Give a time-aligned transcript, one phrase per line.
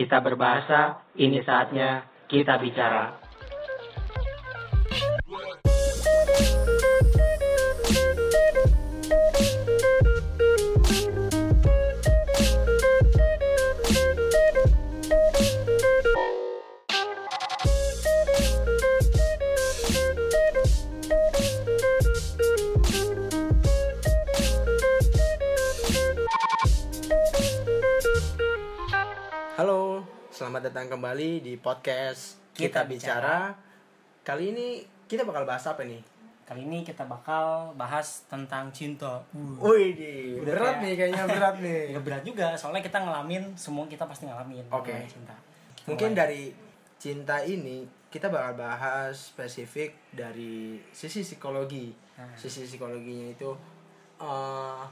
[0.00, 3.20] kita berbahasa, ini saatnya kita bicara.
[30.70, 33.50] Datang kembali di podcast Kita Kita, Bicara.
[34.22, 34.78] Kali ini
[35.10, 35.98] kita bakal bahas apa nih?
[36.46, 39.18] Kali ini kita bakal bahas tentang cinta.
[39.34, 41.82] Wih, di Udah berat kayak- nih kayaknya berat nih.
[41.90, 44.94] Nggak berat juga, soalnya kita ngalamin, semua kita pasti ngalamin Oke.
[44.94, 45.34] namanya cinta.
[45.74, 46.20] Kita Mungkin mulai.
[46.22, 46.42] dari
[47.02, 51.90] cinta ini kita bakal bahas spesifik dari sisi psikologi.
[52.14, 52.30] Nah.
[52.38, 53.50] Sisi psikologinya itu
[54.22, 54.82] eh,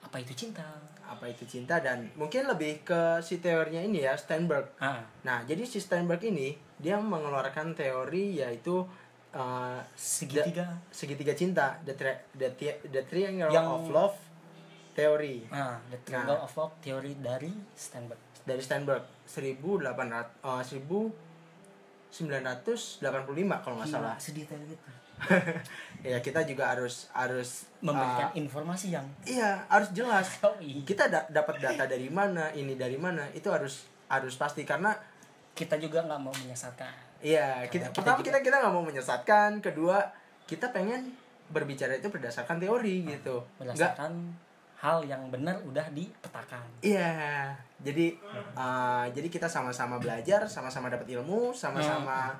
[0.00, 0.64] apa itu cinta?
[1.02, 4.76] apa itu cinta dan mungkin lebih ke si teorinya ini ya Steinberg.
[4.76, 8.84] Ah, Nah, jadi si Steinberg ini dia mengeluarkan teori yaitu
[9.30, 10.68] eh, segitiga.
[10.90, 14.16] segitiga cinta the, tri- the, tri- the triangle Yang- of love
[14.92, 16.44] teori Ah, the triangle Nah.
[16.44, 18.20] of love teori dari Steinberg.
[18.42, 19.80] dari Steinberg 1800
[20.44, 20.62] eh,
[22.08, 23.00] 1985
[23.58, 24.80] kalau nggak salah sedetail gitu.
[26.08, 30.82] ya kita juga harus harus Memberikan eh, informasi yang iya harus jelas Yoi.
[30.82, 34.94] kita da- dapat data dari mana ini dari mana itu harus harus pasti karena
[35.52, 36.90] kita juga nggak mau menyesatkan.
[37.18, 39.98] iya kita, Kita pertama juga- kita kita nggak mau menyesatkan kedua
[40.46, 41.10] kita pengen
[41.48, 44.12] berbicara itu berdasarkan teori gitu nggak Berdasarkan
[44.78, 46.62] hal yang benar udah dipetakan.
[46.78, 47.50] Iya,
[47.82, 48.14] jadi
[48.54, 52.30] uh, jadi kita sama-sama belajar, sama-sama dapat ilmu, sama-sama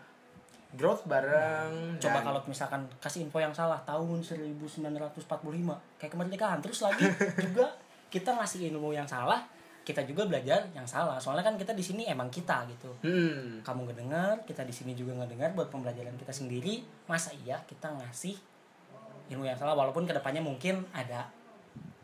[0.70, 1.96] growth bareng.
[1.96, 5.16] Coba dan- kalau misalkan kasih info yang salah tahun 1945
[5.96, 7.08] kayak kemerdekaan terus lagi
[7.46, 7.72] juga
[8.08, 9.40] kita ngasih ilmu yang salah
[9.80, 13.88] kita juga belajar yang salah soalnya kan kita di sini emang kita gitu Hmm, kamu
[13.88, 18.36] ngedengar kita di sini juga ngedengar buat pembelajaran kita sendiri masa iya kita ngasih
[19.28, 21.32] ilmu yang salah walaupun ke depannya mungkin ada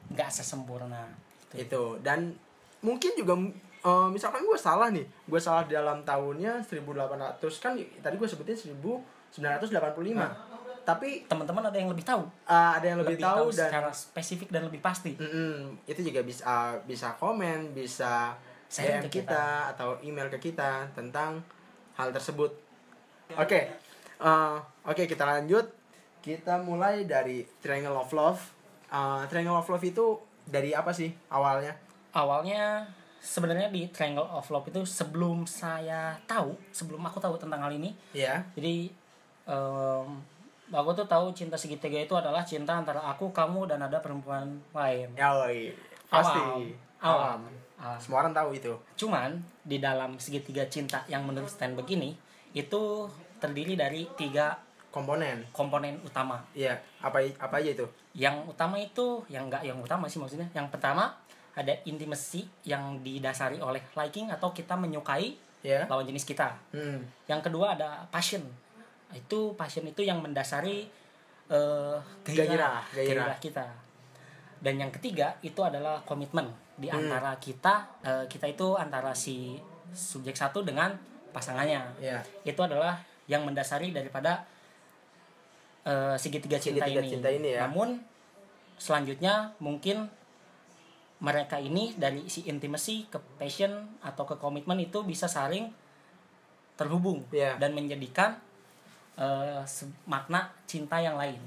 [0.09, 1.05] nggak sesempurna
[1.53, 1.61] gitu.
[1.61, 2.33] itu dan
[2.81, 3.37] mungkin juga
[3.85, 9.71] uh, misalkan gue salah nih, gue salah dalam tahunnya 1800 kan tadi gue sebutin 1985.
[10.85, 14.69] Tapi teman-teman ada yang lebih tahu uh, ada yang lebih, tahu, dan secara spesifik dan
[14.69, 18.37] lebih pasti Mm-mm, itu juga bisa bisa komen, bisa
[18.69, 19.73] DM ke kita.
[19.73, 21.41] atau email ke kita tentang
[21.97, 22.53] hal tersebut.
[23.33, 23.73] Oke,
[24.21, 25.73] eh, oke kita lanjut.
[26.21, 28.41] Kita mulai dari Triangle of Love.
[28.93, 31.73] Eh, Triangle of Love itu dari apa sih awalnya?
[32.15, 32.87] awalnya
[33.25, 37.97] sebenarnya di Triangle of Love itu sebelum saya tahu sebelum aku tahu tentang hal ini
[38.13, 38.45] Iya.
[38.53, 38.93] jadi
[39.47, 40.09] em,
[40.69, 45.09] aku tuh tahu cinta segitiga itu adalah cinta antara aku kamu dan ada perempuan lain
[45.15, 45.33] Ya,
[46.07, 46.41] pasti.
[47.01, 47.41] Awam.
[47.77, 47.97] Awam.
[47.97, 48.73] Semua orang tahu itu.
[48.95, 52.13] cuman di dalam segitiga cinta yang menurut Steinberg ini
[52.53, 54.57] itu terdiri dari tiga
[54.89, 55.43] Komponen.
[55.51, 56.79] komponen utama Iya.
[57.01, 57.87] Apa apa aja itu?
[58.15, 61.11] yang utama itu yang enggak yang utama sih maksudnya yang pertama
[61.55, 65.89] ada intimacy yang didasari oleh liking atau kita menyukai Ya.
[65.89, 67.01] lawan jenis kita Hmm.
[67.25, 68.45] Yang kedua ada passion.
[69.11, 70.85] Itu passion itu yang mendasari
[71.45, 73.39] eh gairah, Gairah, gairah.
[73.39, 73.65] kita.
[74.61, 77.01] Dan yang ketiga itu adalah komitmen di Hmm.
[77.01, 79.57] antara kita eh, kita itu antara si
[79.89, 80.93] subjek satu dengan
[81.33, 81.81] pasangannya.
[81.97, 82.21] Ya.
[82.45, 84.45] Itu adalah yang mendasari daripada
[85.85, 87.09] eh, segitiga cinta Segitiga ini.
[87.09, 87.65] cinta ini ya.
[87.65, 88.01] Namun
[88.77, 90.09] selanjutnya mungkin
[91.19, 93.71] mereka ini dari si intimacy ke passion
[94.01, 95.71] atau ke komitmen itu bisa saling
[96.75, 97.55] terhubung Iya.
[97.57, 98.35] dan menjadikan
[99.63, 101.39] se- makna cinta yang lain.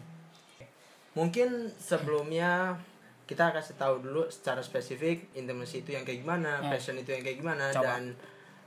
[1.14, 2.80] Mungkin sebelumnya
[3.26, 6.72] kita kasih tahu dulu secara spesifik intimacy itu yang kayak gimana, Hmm.
[6.72, 8.00] passion itu yang kayak gimana, Coba.
[8.00, 8.16] dan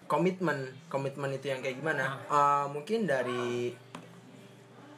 [0.05, 2.21] komitmen komitmen itu yang kayak gimana.
[2.21, 3.73] Eh, mungkin dari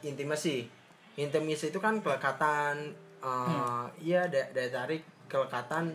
[0.01, 0.67] intimacy,
[1.15, 2.91] intimacy itu kan kelekatan,
[3.23, 5.89] eh iya da- daya tarik kelekatan.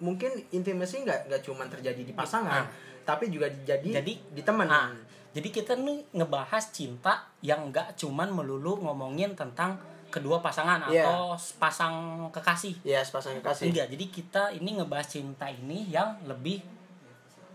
[0.00, 2.70] Mungkin intimacy nggak nggak cuma terjadi di pasangan, Ah.
[3.04, 4.64] tapi juga jadi Jadi, di teman.
[4.64, 4.94] Ah,
[5.34, 9.76] jadi kita nih ngebahas cinta yang nggak cuman melulu ngomongin tentang
[10.08, 11.06] kedua pasangan Iya.
[11.06, 12.80] atau pasang kekasih.
[12.82, 13.70] Ya, sepasang kekasih.
[13.70, 16.58] Enggak, jadi kita ini ngebahas cinta ini yang lebih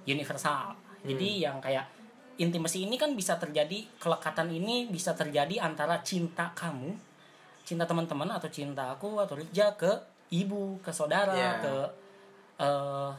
[0.05, 0.77] universal.
[1.05, 1.85] Jadi yang kayak
[2.37, 6.95] intimasi ini kan bisa terjadi kelekatan ini bisa terjadi antara cinta kamu,
[7.63, 9.91] cinta teman-teman atau cinta aku atau Rija ke
[10.43, 11.55] ibu, ke saudara, Yeah.
[11.63, 11.73] ke
[12.59, 13.11] eh,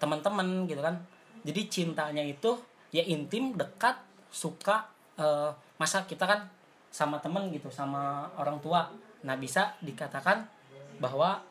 [0.00, 0.96] teman-teman gitu kan.
[1.44, 2.56] Jadi cintanya itu
[2.92, 3.96] ya intim, dekat,
[4.32, 4.88] suka
[5.20, 6.48] eh, masa kita kan
[6.88, 8.86] sama temen gitu, sama orang tua.
[9.24, 10.46] Nah, bisa dikatakan
[11.00, 11.42] bahwa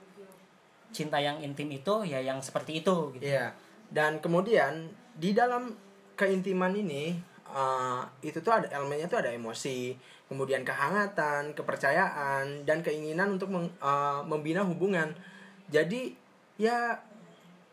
[0.94, 3.26] cinta yang intim itu ya yang seperti itu gitu.
[3.26, 3.50] Iya.
[3.90, 5.74] dan kemudian di dalam
[6.14, 7.14] keintiman ini
[7.54, 9.94] eh, itu tuh ada elemennya tuh ada emosi
[10.26, 15.14] kemudian kehangatan kepercayaan dan keinginan untuk meng- eh, membina hubungan.
[15.70, 16.14] Jadi
[16.58, 16.98] ya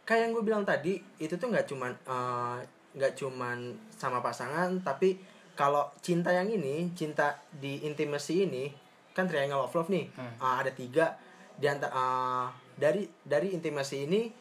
[0.04, 2.56] kayak yang gue bilang tadi itu tuh nggak cuman eh,
[3.00, 5.16] nggak cuman sama pasangan tapi
[5.54, 8.72] kalau cinta yang ini cinta di intimacy ini
[9.12, 10.06] kan triangle of love nih.
[10.16, 10.32] Hmm.
[10.36, 11.16] Eh, ada tiga
[11.60, 12.46] di anta- eh,
[12.80, 14.32] dari dari intimasi ini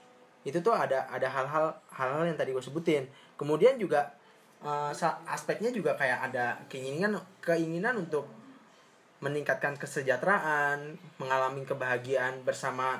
[0.47, 3.03] itu tuh ada ada hal-hal hal-hal yang tadi gue sebutin.
[3.35, 4.15] Kemudian juga
[4.91, 8.27] sa- aspeknya juga kayak ada keinginan keinginan untuk
[9.19, 13.00] meningkatkan kesejahteraan mengalami kebahagiaan bersama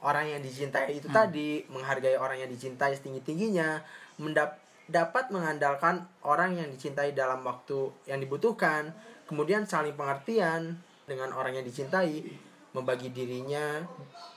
[0.00, 3.80] orang yang dicintai itu tadi menghargai orang yang dicintai setinggi tingginya
[4.20, 4.58] mendap
[4.88, 8.92] dapat mengandalkan orang yang dicintai dalam waktu yang dibutuhkan
[9.28, 12.24] kemudian saling pengertian dengan orang yang dicintai
[12.72, 13.80] membagi dirinya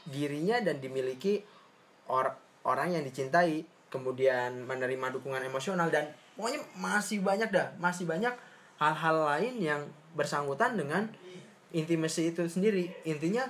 [0.08, 1.42] dirinya dan dimiliki
[2.12, 2.36] or-
[2.68, 8.32] orang yang dicintai kemudian menerima dukungan emosional dan pokoknya masih banyak dah masih banyak
[8.76, 9.82] hal-hal lain yang
[10.16, 11.08] bersangkutan dengan
[11.76, 12.92] intimasi itu sendiri.
[13.04, 13.44] Intinya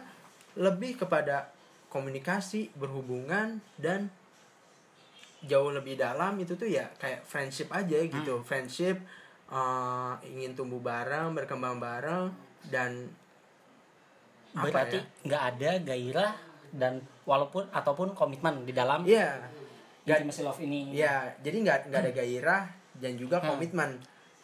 [0.57, 1.53] lebih kepada
[1.93, 4.09] komunikasi berhubungan dan
[5.45, 8.41] jauh lebih dalam itu tuh ya kayak friendship aja gitu.
[8.41, 8.97] Friendship
[9.49, 12.33] eh, ingin tumbuh bareng berkembang bareng
[12.73, 13.09] dan
[14.55, 15.03] berarti ya?
[15.27, 16.33] nggak ada gairah
[16.73, 19.05] dan walaupun ataupun komitmen di dalam
[20.05, 20.93] Nggak- intimacy love ini.
[20.93, 22.63] Iya, jadi nggak nggak ada gairah
[22.97, 23.53] dan juga Hmm.
[23.53, 24.00] komitmen.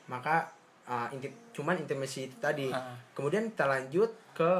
[0.05, 0.49] Maka
[0.83, 2.67] uh, inti, cuman intimasi itu tadi.
[2.67, 2.95] Ah.
[3.11, 4.51] Kemudian kita lanjut ke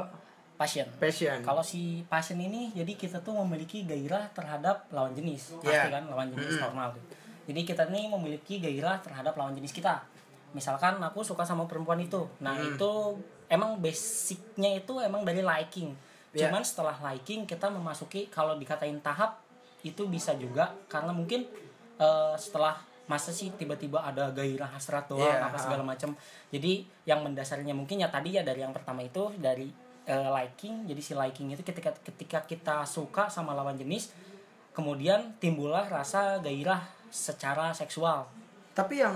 [0.54, 1.42] passion passion.
[1.42, 5.90] kalau si passion ini jadi kita tuh memiliki gairah terhadap lawan jenis pasti Iya.
[5.90, 6.62] kan lawan jenis Mm-mm.
[6.62, 6.94] normal
[7.42, 9.98] jadi kita nih memiliki gairah terhadap lawan jenis kita
[10.52, 12.78] misalkan aku suka sama perempuan itu nah Mm.
[12.78, 12.90] itu
[13.48, 15.98] emang basicnya itu emang dari liking
[16.30, 16.46] Iya.
[16.46, 19.42] cuman setelah liking kita memasuki kalau dikatain tahap
[19.82, 21.42] itu bisa juga karena mungkin
[21.98, 22.78] eh, setelah
[23.12, 26.16] masa sih tiba-tiba ada gairah hasrat doang Iya, apa segala macam
[26.48, 29.68] jadi yang mendasarinya mungkin ya tadi ya dari yang pertama itu dari
[30.08, 34.16] eh, liking jadi si liking itu ketika ketika kita suka sama lawan jenis
[34.72, 36.80] kemudian timbullah rasa gairah
[37.12, 38.24] secara seksual
[38.72, 39.12] Tapi yang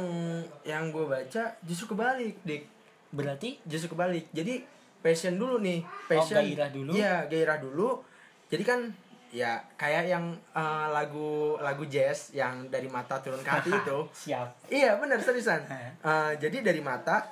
[0.69, 2.69] yang gue baca justru kebalik, dik.
[3.09, 4.29] berarti Justru kebalik.
[4.29, 4.61] Jadi
[5.01, 6.37] passion dulu nih, passion.
[6.37, 6.91] Oh, gairah dulu?
[6.93, 8.05] Iya, gairah dulu.
[8.53, 8.93] Jadi kan
[9.29, 13.99] ya kayak yang uh, lagu lagu jazz yang dari mata turun ke hati itu.
[14.15, 15.61] siap Iya benar seriusan.
[16.07, 17.27] Eh, jadi dari mata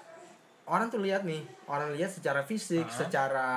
[0.65, 2.95] orang tuh lihat nih, orang lihat secara fisik, Ah.
[2.97, 3.49] secara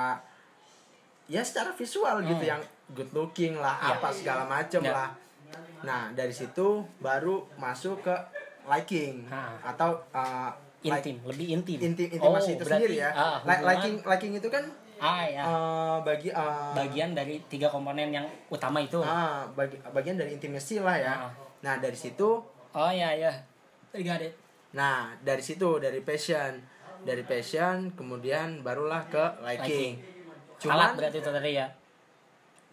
[1.26, 2.52] ya secara visual gitu Hmm.
[2.52, 3.88] yang good looking lah, Ya.
[3.94, 4.92] apa segala macem Ya.
[4.92, 5.10] lah.
[5.80, 6.66] Nah dari situ
[6.98, 8.14] baru masuk ke
[8.64, 9.56] liking Ah.
[9.66, 10.00] atau
[10.80, 13.10] like- intim lebih intim inti intimasi Oh, itu berarti, sendiri ya.
[13.10, 14.62] ah, liking liking itu kan
[14.98, 20.14] ah ya eh, bagi eh, bagian dari tiga komponen yang utama itu ah, bagi, bagian
[20.14, 21.14] dari intimasi lah ya.
[21.24, 21.32] Ah.
[21.60, 23.30] Nah dari situ oh ya ya
[23.94, 24.34] got it
[24.68, 26.60] Nah, dari situ dari passion,
[27.00, 29.96] dari passion kemudian barulah ke liking.
[29.96, 31.66] alat Cuman berarti itu tadi ya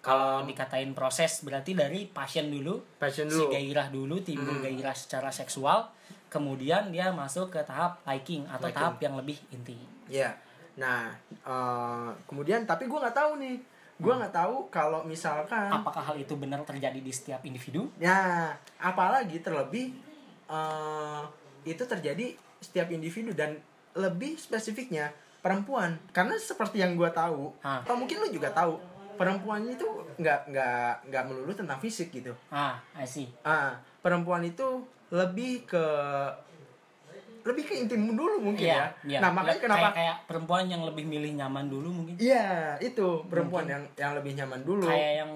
[0.02, 3.48] kalau dikatain proses berarti dari passion dulu passion si dulu.
[3.50, 4.62] gairah dulu timbul Hmm.
[4.62, 5.88] gairah secara seksual
[6.28, 8.76] kemudian dia masuk ke tahap liking atau Liking.
[8.76, 10.36] tahap yang lebih inti Iya.
[10.76, 11.12] Nah,
[11.42, 13.58] eh, kemudian tapi gua nggak tahu nih.
[13.96, 14.20] Gua Hmm.
[14.22, 19.96] nggak tahu kalau misalkan apakah hal itu benar terjadi di setiap individu Nah, apalagi terlebih
[20.46, 21.22] eh,
[21.64, 23.58] itu terjadi setiap individu dan
[23.94, 25.96] lebih spesifiknya perempuan.
[26.12, 27.82] Karena seperti yang gua tahu, Ah.
[27.82, 28.78] atau mungkin lu juga tahu,
[29.16, 32.36] perempuan itu nggak nggak nggak melulu tentang fisik gitu.
[32.50, 35.86] ah I see Ah, perempuan itu lebih ke
[37.46, 38.90] lebih ke intim dulu mungkin ya.
[39.06, 39.22] iya.
[39.22, 43.66] Nah, makanya Kayak- kenapa kayak perempuan yang lebih milih nyaman dulu mungkin Iya, itu perempuan
[43.66, 44.86] yang yang lebih nyaman dulu.
[44.86, 45.32] kayak yang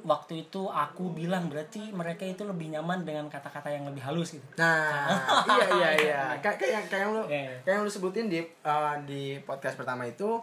[0.00, 4.46] waktu itu aku bilang berarti mereka itu lebih nyaman dengan kata-kata yang lebih halus gitu
[4.56, 5.10] Nah,
[5.50, 6.20] iya iya iya.
[6.38, 7.52] Kayak kayak yang kayak yang lu Iya.
[7.60, 10.38] kayak yang lu sebutin di uh, di podcast pertama itu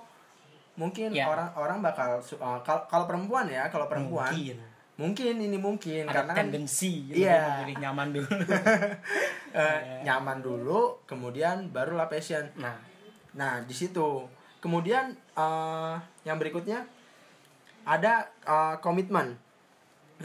[0.75, 1.25] mungkin Iya.
[1.25, 4.59] orang orang bakal uh, kalau kalau perempuan ya, kalau perempuan mungkin
[4.97, 7.13] mungkin ini mungkin ada karena kan tendensi Iya.
[7.13, 8.29] lebih memilih nyaman dulu
[9.61, 12.45] eh, nyaman dulu, kemudian barulah passion.
[12.57, 12.75] nah
[13.37, 14.25] Nah, di situ.
[14.57, 16.81] Kemudian eh, yang berikutnya
[17.85, 19.37] ada eh, komitmen.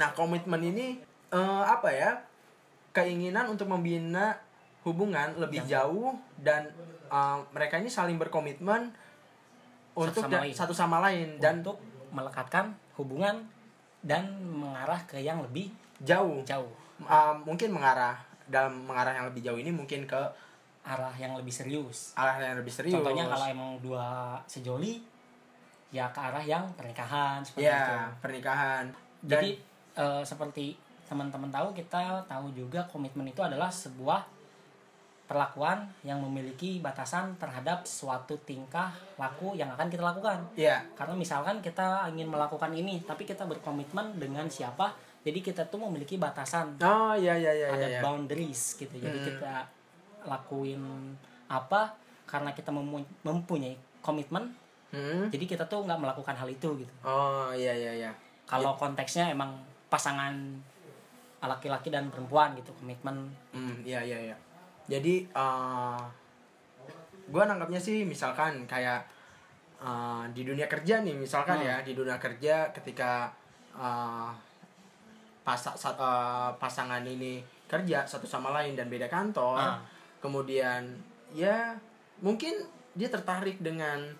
[0.00, 0.96] Nah, komitmen ini
[1.28, 2.16] eh, apa ya?
[2.96, 4.40] Keinginan untuk membina
[4.88, 6.72] hubungan lebih jauh dan
[7.12, 8.88] eh, mereka ini saling berkomitmen
[9.92, 11.76] untuk sama satu sama lain dan untuk
[12.16, 13.44] melekatkan hubungan
[14.02, 15.70] dan mengarah ke yang lebih
[16.02, 16.42] jauh.
[16.42, 18.14] jauh Eh, mungkin mengarah
[18.46, 20.20] dalam mengarah yang lebih jauh ini mungkin ke
[20.82, 22.98] arah yang lebih serius arah yang lebih serius.
[22.98, 24.98] contohnya kalau emang dua sejoli
[25.94, 28.84] ya ke arah yang pernikahan seperti itu ya pernikahan
[29.22, 29.50] dan jadi
[29.94, 30.74] eh, seperti
[31.06, 34.26] teman-teman tahu kita tahu juga komitmen itu adalah sebuah
[35.32, 40.84] perlakuan yang memiliki batasan terhadap suatu tingkah laku yang akan kita lakukan Iya.
[40.92, 44.92] karena misalkan kita ingin melakukan ini tapi kita berkomitmen dengan siapa
[45.24, 47.88] jadi kita tuh memiliki batasan Oh iya iya iya ada iya.
[47.88, 48.00] iya.
[48.00, 49.26] boundaries gitu jadi Hmm.
[49.26, 49.52] kita
[50.24, 51.16] lakuin
[51.48, 52.68] apa karena kita
[53.22, 54.52] mempunyai komitmen
[54.92, 55.32] Hmm.
[55.32, 58.12] jadi kita tuh nggak melakukan hal itu gitu Oh iya iya iya.
[58.44, 59.56] kalau konteksnya emang
[59.88, 60.36] pasangan
[61.40, 64.36] laki-laki dan perempuan gitu komitmen Hmm, iya iya iya.
[64.92, 66.00] Jadi eh
[67.26, 69.00] gua nangkapnya sih misalkan kayak
[69.80, 71.66] eh, di dunia kerja nih misalkan Hmm.
[71.66, 73.32] ya di dunia kerja ketika
[73.72, 74.30] eh
[75.42, 79.80] pasa- sa- eh, pasangan ini kerja satu sama lain dan beda kantor, Ah.
[80.20, 80.84] kemudian
[81.32, 81.72] ya
[82.20, 82.52] mungkin
[82.92, 84.12] dia tertarik dengan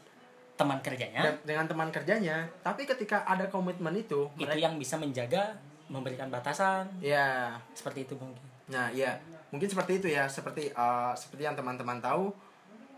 [0.55, 1.21] teman kerjanya.
[1.23, 5.53] de- dengan teman kerjanya, tapi ketika ada komitmen itu, itu mereka- yang bisa menjaga
[5.87, 6.89] memberikan batasan.
[6.99, 7.53] Ya.
[7.73, 8.41] Seperti itu mungkin.
[8.67, 9.21] Nah, iya,
[9.53, 12.33] mungkin seperti itu ya, seperti eh, seperti yang teman-teman tahu,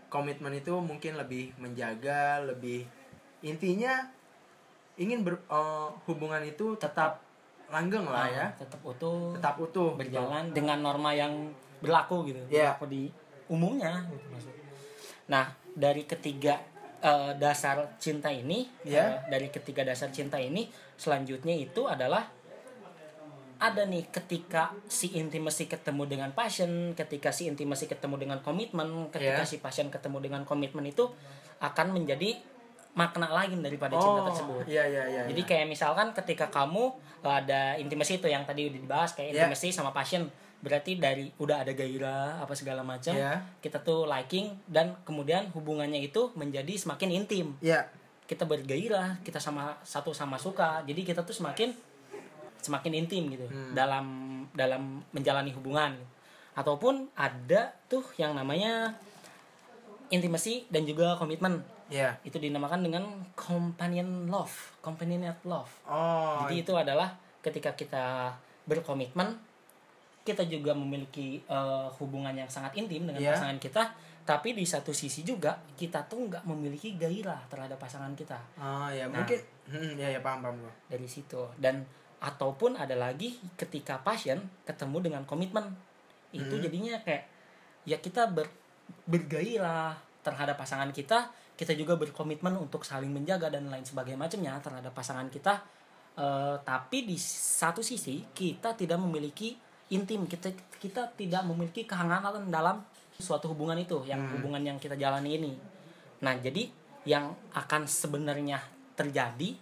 [0.07, 2.87] komitmen itu mungkin lebih menjaga, lebih
[3.43, 4.07] intinya
[4.95, 7.19] ingin ber, eh, hubungan itu tetap
[7.67, 11.49] langgeng lah ya, Ah, tetap utuh tetap utuh, berjalan dengan norma yang
[11.81, 12.77] berlaku gitu Iya.
[12.77, 13.03] berlaku di
[13.49, 14.53] umumnya gitu maksud.
[15.27, 16.61] Nah dari ketiga
[17.01, 19.01] eh, dasar cinta ini Iya.
[19.01, 22.29] eh, dari ketiga dasar cinta ini selanjutnya itu adalah
[23.57, 29.41] ada nih ketika si intimacy ketemu dengan passion, ketika si intimacy ketemu dengan komitmen, ketika
[29.41, 29.47] Iya.
[29.47, 31.07] si passion ketemu dengan komitmen itu
[31.57, 32.35] akan menjadi
[32.95, 34.63] makna lain daripada cinta Oh, tersebut.
[34.67, 35.21] iya iya iya.
[35.27, 35.49] Jadi iya.
[35.51, 39.47] kayak misalkan ketika kamu uh, ada intimasi itu yang tadi udah dibahas kayak Yeah.
[39.47, 40.31] intimasi sama passion
[40.63, 43.43] berarti dari udah ada gairah apa segala macam Yeah.
[43.59, 47.83] kita tuh liking dan kemudian hubungannya itu menjadi semakin intim Iya.
[48.25, 51.75] kita bergairah kita sama satu sama suka jadi kita tuh semakin
[52.65, 53.71] semakin intim gitu Hmm.
[53.71, 54.05] dalam
[54.51, 55.93] dalam menjalani hubungan
[56.53, 58.95] ataupun ada tuh yang namanya
[60.07, 62.17] intimasi dan juga komitmen Iya.
[62.23, 63.03] itu dinamakan dengan
[63.35, 65.69] companion love, companionate love.
[65.85, 66.41] Oh.
[66.41, 68.33] Jadi itu adalah ketika kita
[68.65, 69.37] berkomitmen,
[70.23, 73.37] kita juga memiliki eh, hubungan yang sangat intim dengan Iya.
[73.37, 73.83] pasangan kita,
[74.25, 79.05] tapi di satu sisi juga kita tuh nggak memiliki gairah terhadap pasangan kita Oh ya
[79.05, 79.21] Nah.
[79.21, 79.37] mungkin
[79.69, 80.57] hmm, ya ya paham paham
[80.89, 81.37] dari situ.
[81.55, 81.85] Dan
[82.25, 85.69] ataupun ada lagi ketika passion ketemu dengan komitmen,
[86.33, 86.63] itu Hmm.
[86.65, 87.29] jadinya kayak
[87.85, 88.49] ya kita ber,
[89.05, 89.93] bergairah
[90.25, 95.29] terhadap pasangan kita kita juga berkomitmen untuk saling menjaga dan lain sebagainya macamnya terhadap pasangan
[95.29, 95.61] kita
[96.15, 99.51] Eh, tapi di satu sisi kita tidak memiliki
[99.91, 100.47] intim kita
[100.79, 102.79] kita tidak memiliki kehangatan dalam
[103.19, 104.39] suatu hubungan itu yang Hmm.
[104.39, 105.51] hubungan yang kita jalani ini
[106.23, 106.71] nah jadi
[107.03, 108.63] yang akan sebenarnya
[108.95, 109.59] terjadi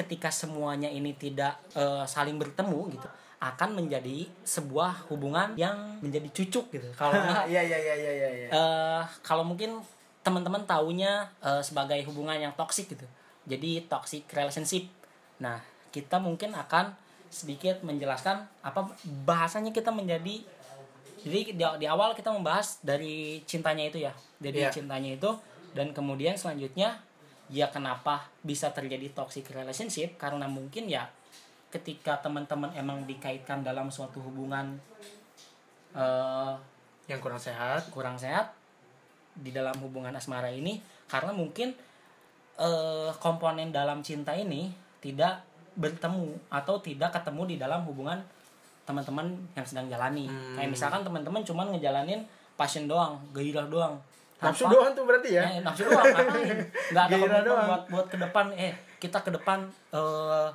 [0.00, 3.08] ketika semuanya ini tidak eh, saling bertemu gitu
[3.40, 9.02] akan menjadi sebuah hubungan yang menjadi cucuk gitu kalau nggak Iya iya iya iya eh
[9.20, 9.80] kalau mungkin
[10.20, 13.06] teman-teman taunya eh, sebagai hubungan yang toksik gitu.
[13.48, 14.84] Jadi toxic relationship.
[15.40, 16.92] Nah, kita mungkin akan
[17.32, 18.92] sedikit menjelaskan apa
[19.24, 20.44] bahasanya kita menjadi
[21.24, 24.12] jadi di, di awal kita membahas dari cintanya itu ya.
[24.36, 24.70] Dari Iya.
[24.72, 25.30] cintanya itu
[25.72, 27.00] dan kemudian selanjutnya
[27.50, 31.10] ya kenapa bisa terjadi toxic relationship karena mungkin ya
[31.68, 34.78] ketika teman-teman emang dikaitkan dalam suatu hubungan
[35.92, 36.54] eh
[37.10, 37.82] Yang kurang sehat.
[37.90, 38.54] kurang sehat
[39.34, 41.74] di dalam hubungan asmara ini karena mungkin
[42.56, 45.42] eh, komponen dalam cinta ini tidak
[45.74, 48.18] bertemu atau tidak ketemu di dalam hubungan
[48.84, 50.54] teman-teman yang sedang jalani Hmm.
[50.54, 52.22] kayak misalkan teman-teman cuman ngejalanin
[52.54, 53.94] passion doang gairah doang
[54.42, 55.42] Nafsu doang tuh berarti ya.
[55.44, 56.56] Eh, nafsu doang ngapain?
[56.92, 57.66] nggak ada komitmen doang.
[57.66, 59.58] buat buat ke depan eh kita ke depan
[59.90, 60.48] eh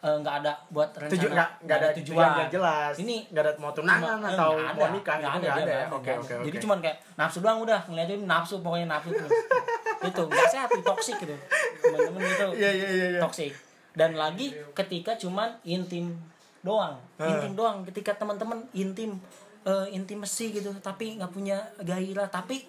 [0.00, 2.94] eh, nggak ada buat rencana Tujuan nggak nggak ada tujuan nggak jelas.
[2.96, 5.60] ini nggak ada mau tunangan Cuma- atau nggak mau ada, nikah nggak gitu ada ya.
[5.60, 6.34] nggak Oke oke ada.
[6.34, 6.44] oke.
[6.46, 9.32] jadi cuman kayak nafsu doang udah ngeliatin nafsu pokoknya nafsu terus
[10.08, 11.36] itu nggak sehat itu toksik gitu
[11.78, 13.06] teman-teman itu Iya iya iya.
[13.10, 13.20] iya.
[13.20, 13.52] toksik
[13.92, 16.16] dan lagi ketika cuman intim
[16.60, 19.20] doang intim doang ketika teman-teman intim
[19.62, 22.64] eh, intimasi gitu tapi nggak punya gairah tapi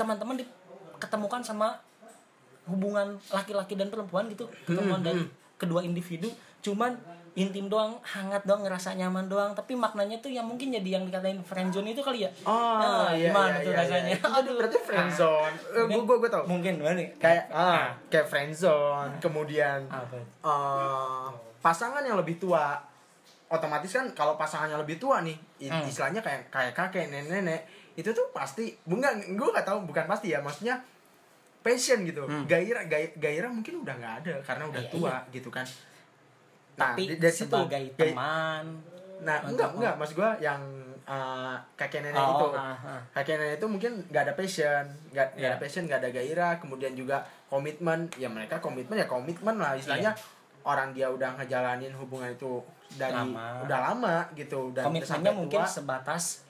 [0.00, 0.48] teman-teman di-
[0.96, 1.76] ketemukan sama
[2.64, 4.48] hubungan laki-laki dan perempuan gitu.
[4.64, 5.22] Ketemuan Hmm, dari
[5.56, 6.28] kedua individu.
[6.60, 6.96] Cuman
[7.32, 9.52] intim doang hangat doang ngerasa nyaman doang.
[9.52, 12.30] Tapi maknanya tuh yang mungkin jadi yang dikatain friendzone itu kali ya.
[12.42, 14.08] Oh, Nah, iya, gimana iya, tuh iya, rasanya?
[14.10, 14.28] Iya.
[14.34, 15.54] Jadi berarti friendzone.
[15.56, 16.44] Mungkin- gua gua gua tau.
[16.44, 20.16] mungkin mana Kayak ah, kayak friendzone, kemudian apa?
[20.20, 21.26] eh,
[21.58, 22.76] pasangan yang lebih tua.
[23.48, 25.82] Otomatis kan kalau pasangannya lebih tua nih Hmm.
[25.82, 27.66] istilahnya kayak kayak kakek nenek-nenek
[28.00, 30.80] itu tuh pasti enggak gue nggak tahu bukan pasti ya maksudnya
[31.60, 32.44] passion gitu Hmm.
[32.44, 35.66] gairah gai- gairah mungkin udah nggak ada karena udah Iya, tua gitu kan
[36.72, 38.64] Nah, tapi dari situ, sebagai teman
[39.20, 40.62] nah enggak enggak mas gue yang
[41.02, 43.00] uh, kakek nenek itu oh, ah, ah.
[43.12, 44.80] kakek nenek itu mungkin nggak ada passion
[45.10, 45.60] nggak nggak ada Iya.
[45.60, 50.16] passion nggak ada gairah kemudian juga komitmen ya mereka komitmen ya komitmen lah istilahnya
[50.62, 53.28] orang dia udah ngejalanin hubungan itu dari Iya.
[53.28, 53.46] Lama.
[53.60, 55.68] udah lama gitu dan komitmennya mungkin tua.
[55.68, 56.48] sebatas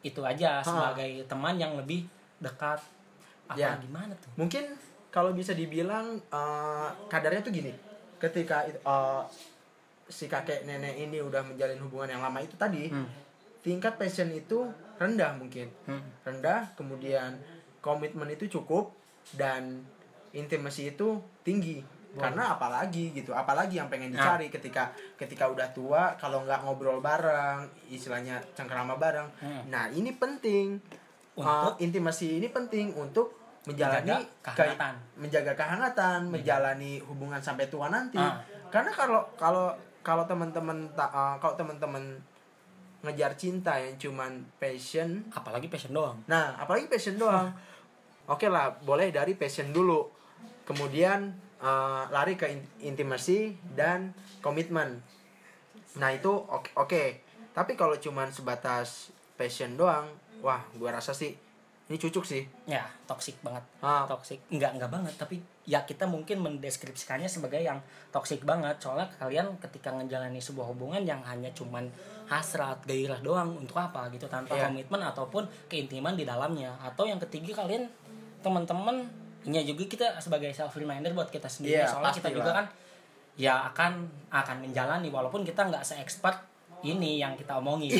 [0.00, 0.64] itu aja Ha.
[0.64, 2.06] sebagai teman yang lebih
[2.38, 2.78] dekat
[3.46, 3.74] apa Ya.
[3.76, 4.64] gimana tuh mungkin
[5.08, 7.72] kalau bisa dibilang uh, kadarnya tuh gini
[8.16, 9.24] ketika uh,
[10.04, 13.08] si kakek nenek ini udah menjalin hubungan yang lama itu tadi Hmm.
[13.58, 16.02] tingkat passion itu rendah mungkin Hmm.
[16.22, 17.36] rendah kemudian
[17.78, 18.92] komitmen itu cukup
[19.32, 19.82] dan
[20.30, 21.08] intimasi itu
[21.40, 21.80] tinggi
[22.20, 24.34] karena apalagi gitu apalagi yang pengen Ah.
[24.34, 29.62] dicari ketika ketika udah tua kalau nggak ngobrol bareng istilahnya cengkerama bareng Hmm.
[29.66, 30.78] nah ini penting
[31.32, 31.46] Untuk?
[31.46, 33.30] Uh, intimasi ini penting untuk
[33.64, 34.94] menjalani Menjaga kehangatan.
[35.14, 38.42] menjaga kehangatan menjalani hubungan sampai tua nanti Ah.
[38.68, 39.70] karena kalau kalau
[40.00, 42.18] kalau teman-teman uh, kalau teman-teman
[43.00, 47.54] ngejar cinta yang cuman passion apalagi passion doang Nah, apalagi passion doang.
[48.28, 50.04] Oke lah, boleh dari passion dulu.
[50.62, 55.02] Kemudian eh, lari ke in- intimasi dan komitmen.
[55.96, 56.70] Nah, itu oke.
[56.74, 57.04] oke.
[57.50, 60.06] Tapi kalau cuman sebatas passion doang,
[60.38, 61.34] wah, gua rasa sih
[61.88, 62.44] ini cucuk sih.
[62.68, 67.80] ya toxic banget Ah, toxic enggak enggak banget tapi ya kita mungkin mendeskripsikannya sebagai yang
[68.12, 71.88] toxic banget soalnya kalian ketika menjalani sebuah hubungan yang hanya cuman
[72.28, 74.68] hasrat gairah doang untuk apa gitu tanpa Iya.
[74.68, 77.88] komitmen ataupun keintiman di dalamnya atau yang ketiga kalian
[78.44, 79.08] teman-teman
[79.48, 81.80] ini juga kita sebagai self reminder buat kita sendiri.
[81.80, 82.66] Iya, soalnya kita juga kan
[83.38, 83.92] ya akan
[84.28, 86.36] akan menjalani walaupun kita nggak se-expert
[86.84, 87.90] ini yang kita omongin.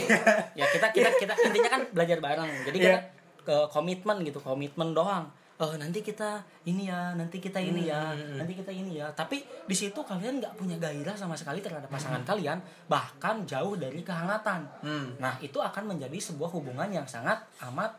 [0.53, 2.51] Ya kita kita kita intinya kan belajar bareng.
[2.69, 2.95] Jadi Iya.
[2.95, 3.01] kita
[3.49, 5.25] ke komitmen gitu komitmen doang.
[5.59, 6.39] Oh nanti kita
[6.71, 9.11] ini ya nanti kita ini ya Hmm, nanti kita ini ya.
[9.11, 14.05] Tapi di situ kalian nggak punya gairah sama sekali terhadap pasangan kalian bahkan jauh dari
[14.07, 14.63] kehangatan.
[14.85, 15.19] Hmm.
[15.19, 17.91] nah itu akan menjadi sebuah hubungan yang sangat amat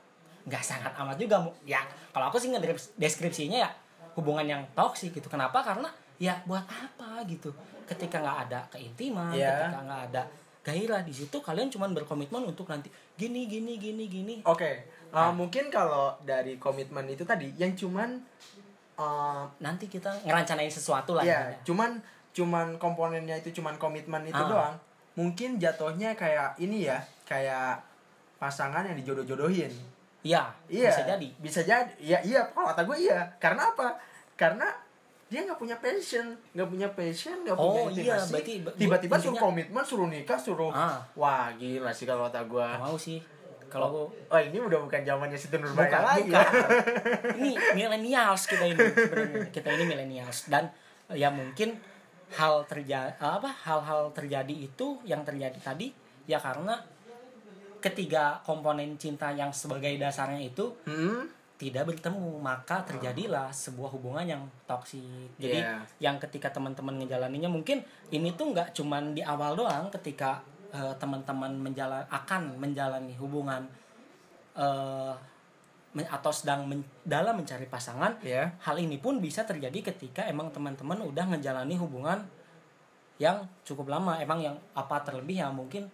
[0.46, 3.70] nggak sangat amat juga ya kalau aku sih ngedeskripsinya ya
[4.14, 7.52] hubungan yang toksik gitu kenapa karena ya buat apa gitu
[7.86, 9.68] ketika nggak ada keintiman Iya.
[9.68, 10.22] ketika nggak ada
[10.60, 14.68] gairah di situ kalian cuma berkomitmen untuk nanti gini gini gini gini Oke.
[14.70, 14.78] Eh,
[15.10, 15.34] Nah.
[15.34, 18.20] mungkin kalau dari komitmen itu tadi yang cuman
[18.96, 21.64] eh, nanti kita ngerancanain sesuatu lah Iya, intinya.
[21.64, 21.92] cuman
[22.30, 24.46] cuman komponennya itu cuman komitmen itu Ah.
[24.46, 24.76] doang.
[25.16, 27.80] Mungkin jatuhnya kayak ini ya, kayak
[28.38, 29.72] pasangan yang dijodoh-jodohin.
[30.22, 30.90] Iya, Iya.
[30.90, 31.28] bisa jadi.
[31.38, 31.92] Bisa jadi.
[31.98, 33.20] Iya, iya, kalau kata gue iya.
[33.38, 33.96] Karena apa?
[34.34, 34.68] Karena
[35.26, 38.32] dia nggak punya passion, nggak punya passion, nggak punya Oh, iya, intimasi.
[38.32, 41.00] berarti be- tiba-tiba suruh komitmen, suruh nikah, suruh Ah.
[41.14, 42.68] wah gila sih kalau kata gue.
[42.78, 43.22] Mau sih.
[43.70, 46.26] Kalau aku Oh ini udah bukan zamannya Siti bukan, Nurbaya lagi.
[46.26, 46.50] bukan.
[47.38, 49.46] ini millennials kita ini sebenarnya.
[49.48, 50.74] Kita ini millennials dan
[51.08, 51.78] ya mungkin
[52.30, 55.94] hal terjadi apa hal-hal terjadi itu yang terjadi tadi
[56.26, 56.78] ya karena
[57.80, 61.26] ketiga komponen cinta yang sebagai dasarnya itu Hmm?
[61.56, 65.04] tidak bertemu maka terjadilah sebuah hubungan yang toksik
[65.36, 65.76] jadi Iya.
[66.02, 70.40] yang ketika teman-teman ngejalaninnya mungkin ini tuh nggak cuman di awal doang ketika
[70.70, 73.68] eh, teman-teman menjalan akan menjalani hubungan
[74.56, 75.14] eh,
[75.92, 78.54] men- atau sedang men- dalam mencari pasangan Ya.
[78.62, 82.24] hal ini pun bisa terjadi ketika emang teman-teman udah menjalani hubungan
[83.18, 85.92] yang cukup lama emang yang apa terlebih ya mungkin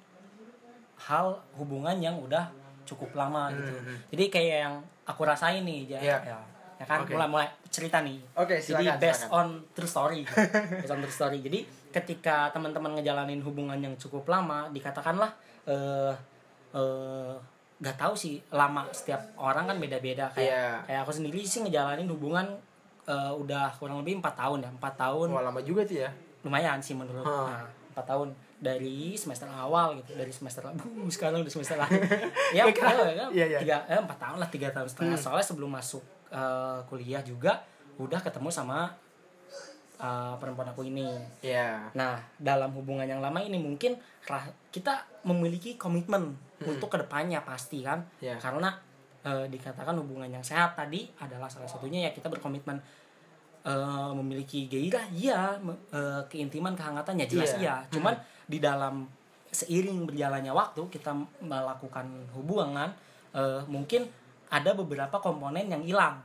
[0.97, 2.47] hal hubungan yang udah
[2.83, 3.95] cukup lama gitu Mhm.
[4.09, 6.17] jadi kayak yang aku rasain nih ja, Iya.
[6.23, 6.37] ya,
[6.75, 7.11] ya kan Oke.
[7.11, 9.35] mulai mulai cerita nih Oke, jadi silakan, based silakan.
[9.35, 10.21] on true story
[10.79, 15.31] based on true story jadi ketika teman-teman ngejalanin hubungan yang cukup lama dikatakanlah
[15.65, 16.13] eh
[16.71, 17.33] eh
[17.75, 20.67] nggak tahu sih lama setiap orang kan beda-beda kayak Iya.
[20.85, 22.47] kayak aku sendiri sih ngejalanin hubungan
[23.05, 26.09] eh, udah kurang lebih empat tahun ya empat tahun Wah lama juga tuh ya.
[26.41, 27.49] lumayan sih menurut Hah.
[27.51, 28.27] nah, empat tahun
[28.65, 30.73] dari semester awal gitu dari semester uh,
[31.07, 32.01] sekarang udah semester akhir
[32.57, 32.93] ya, Ya, kan?
[32.97, 33.59] ya, ya, Iya, iya.
[33.61, 35.21] tiga eh, empat tahun lah tiga tahun setengah Hmm.
[35.21, 36.01] soalnya sebelum masuk
[36.33, 37.61] eh, kuliah juga
[37.95, 38.89] udah ketemu sama
[39.95, 41.07] eh, perempuan aku ini
[41.39, 41.93] Iya.
[41.93, 43.95] nah dalam hubungan yang lama ini mungkin
[44.67, 48.35] kita memiliki komitmen untuk ke depannya pasti kan Iya.
[48.35, 48.73] karena
[49.21, 52.77] eh, dikatakan hubungan yang sehat tadi adalah salah satunya ya kita berkomitmen
[53.63, 55.55] eh, memiliki gairah iya
[55.91, 57.59] eh, keintiman kehangatan ya jelas Iya.
[57.59, 58.13] iya cuman
[58.45, 59.05] di dalam
[59.49, 62.05] seiring berjalannya waktu kita melakukan
[62.35, 62.91] hubungan
[63.31, 64.05] eh, mungkin
[64.51, 66.17] ada beberapa komponen yang hilang.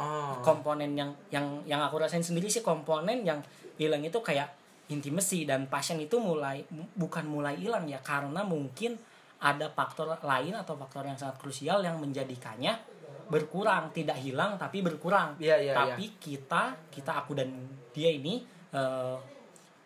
[0.00, 0.32] Oh.
[0.40, 3.36] komponen yang yang yang aku rasain sendiri sih komponen yang
[3.76, 4.48] hilang itu kayak
[4.88, 8.96] intimacy dan passion itu mulai mu- bukan mulai hilang ya karena mungkin
[9.44, 12.80] ada faktor lain atau faktor yang sangat krusial yang menjadikannya
[13.28, 13.92] berkurang.
[13.92, 15.36] Tidak hilang tapi berkurang.
[15.36, 17.52] Iya, iya, tapi kita kita aku dan
[17.92, 18.40] dia ini
[18.72, 19.16] eh,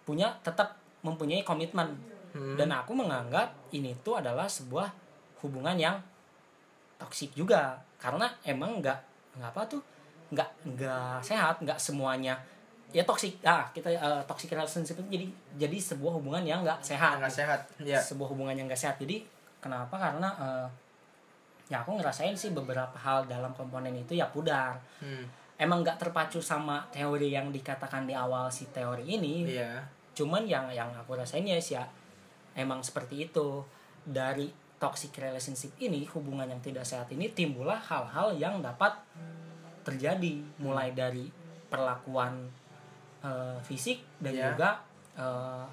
[0.07, 2.14] punya tetap mempunyai komitmen.
[2.35, 2.59] Hmm.
[2.59, 4.90] dan aku menganggap ini tuh adalah sebuah
[5.47, 5.95] hubungan yang
[6.99, 7.79] toksik juga.
[7.95, 8.99] Karena emang nggak
[9.38, 9.79] nggak apa tuh
[10.35, 12.35] nggak nggak sehat nggak semuanya.
[12.90, 15.27] Ya toksik ah kita eh, toxic relationship itu jadi
[15.62, 17.23] jadi sebuah hubungan yang nggak sehat.
[17.23, 18.99] Nggak sehat ya sebuah hubungan yang gak sehat.
[18.99, 19.23] Jadi
[19.62, 19.95] kenapa?
[19.95, 20.67] Karena eh,
[21.71, 24.75] ya aku ngerasain sih beberapa hal dalam komponen itu ya pudar.
[24.99, 25.23] Hmm.
[25.55, 29.55] emang nggak terpacu sama teori yang dikatakan di awal si teori ini.
[29.55, 31.85] Iya cuman yang yang aku rasain ya sih ya
[32.55, 33.62] emang seperti itu.
[34.05, 38.92] Dari toxic relationship ini hubungan yang tidak sehat ini timbullah hal-hal yang dapat
[39.83, 40.44] terjadi.
[40.61, 41.29] Mulai dari
[41.68, 42.46] perlakuan
[43.24, 44.53] eh, fisik dan Ya.
[44.53, 44.70] juga
[45.16, 45.64] eh,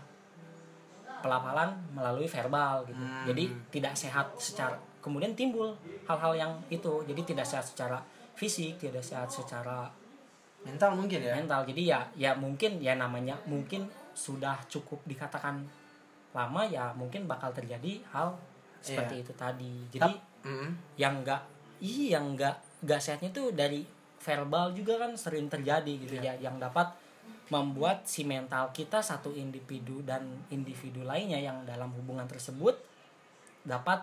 [1.22, 2.98] pelapalan melalui verbal gitu.
[2.98, 3.30] Hmm.
[3.30, 5.74] jadi tidak sehat secara kemudian timbul
[6.10, 7.02] hal-hal yang itu.
[7.06, 8.02] Jadi tidak sehat secara
[8.34, 9.86] fisik tidak sehat secara
[10.66, 11.38] mental mungkin ya?
[11.38, 11.62] mental.
[11.66, 15.64] Jadi ya ya mungkin ya namanya mungkin sudah cukup dikatakan
[16.32, 18.36] lama ya mungkin bakal terjadi hal
[18.80, 19.24] seperti Iya.
[19.24, 20.74] itu tadi jadi Hmm.
[20.98, 21.42] yang enggak
[21.78, 23.86] iya yang enggak enggak sehatnya tuh dari
[24.18, 26.34] verbal juga kan sering terjadi gitu Iya.
[26.34, 26.90] ya yang dapat
[27.50, 32.74] membuat si mental kita satu individu dan individu lainnya yang dalam hubungan tersebut
[33.62, 34.02] dapat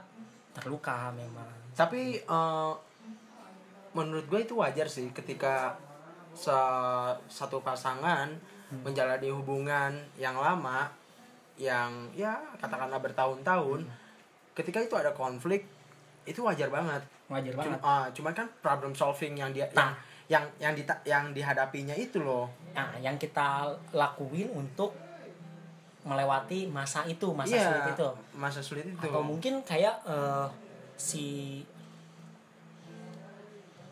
[0.53, 2.73] terluka memang tapi eh,
[3.91, 5.75] menurut gue itu wajar sih ketika
[6.31, 8.29] se- satu pasangan
[8.69, 8.85] Hmm.
[8.85, 10.85] menjalani hubungan yang lama
[11.57, 13.97] yang ya katakanlah bertahun-tahun Hmm.
[14.53, 15.65] ketika itu ada konflik
[16.23, 19.97] itu wajar banget wajar Cuma, banget ah, cuman kan problem solving yang dia Nah.
[20.27, 24.93] yang yang yang dita- yang dihadapinya itu loh Nah, yang kita lakuin untuk
[26.01, 28.09] melewati masa itu, masa Iya, sulit itu.
[28.35, 30.47] masa sulit itu Atau mungkin kayak eh,
[30.95, 31.27] si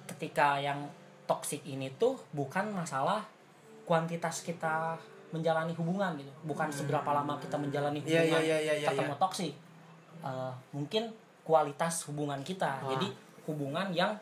[0.06, 0.86] ketika yang
[1.26, 3.26] toksik ini tuh bukan masalah
[3.86, 4.98] kuantitas kita
[5.30, 9.22] menjalani hubungan gitu, bukan seberapa lama kita menjalani Iya, hubungan iya, iya, iya, ketemu iya.
[9.22, 9.54] toksik.
[10.26, 11.02] Eh, mungkin
[11.46, 12.82] kualitas hubungan kita.
[12.82, 12.90] Ah.
[12.94, 13.08] Jadi
[13.46, 14.18] hubungan yang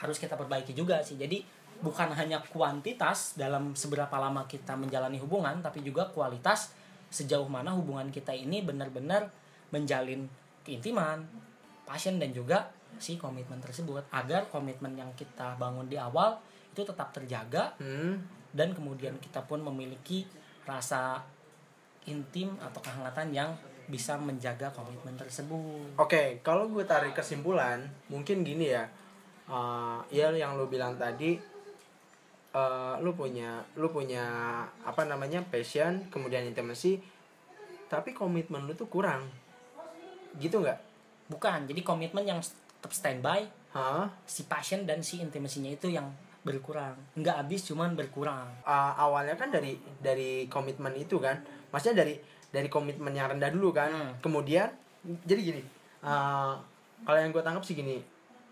[0.00, 1.20] harus kita perbaiki juga sih.
[1.20, 1.44] Jadi
[1.84, 6.72] bukan hanya kuantitas dalam seberapa lama kita menjalani hubungan, tapi juga kualitas
[7.12, 9.28] sejauh mana hubungan kita ini benar-benar
[9.68, 10.26] menjalin
[10.64, 11.20] keintiman,
[11.84, 16.38] passion dan juga si komitmen tersebut agar komitmen yang kita bangun di awal
[16.74, 18.18] itu tetap terjaga Hmm,
[18.50, 20.26] dan kemudian kita pun memiliki
[20.66, 21.22] rasa
[22.10, 23.54] intim atau kehangatan yang
[23.86, 26.00] bisa menjaga komitmen tersebut.
[26.00, 28.84] Oke, kalau gue tarik kesimpulan, mungkin gini ya.
[29.44, 31.36] Eh, ya yang lu bilang tadi,
[32.52, 34.24] eh, lu punya, lu punya
[34.82, 36.98] apa namanya passion, kemudian intimacy,
[37.92, 39.28] tapi komitmen lu tuh kurang,
[40.40, 40.80] gitu nggak?
[41.28, 43.44] Bukan, jadi komitmen yang tetap standby,
[43.76, 44.08] Hah?
[44.24, 46.08] si passion dan si intimasinya itu yang
[46.44, 46.94] berkurang.
[47.14, 48.46] Nggak habis cuman berkurang.
[48.62, 53.72] Eh, awalnya kan dari dari komitmen itu kan, maksudnya dari dari komitmen yang rendah dulu
[53.72, 54.12] kan, Hmm.
[54.20, 54.68] kemudian
[55.24, 55.62] jadi gini,
[56.00, 56.52] eh,
[57.02, 57.98] kalau yang gue tangkap sih gini,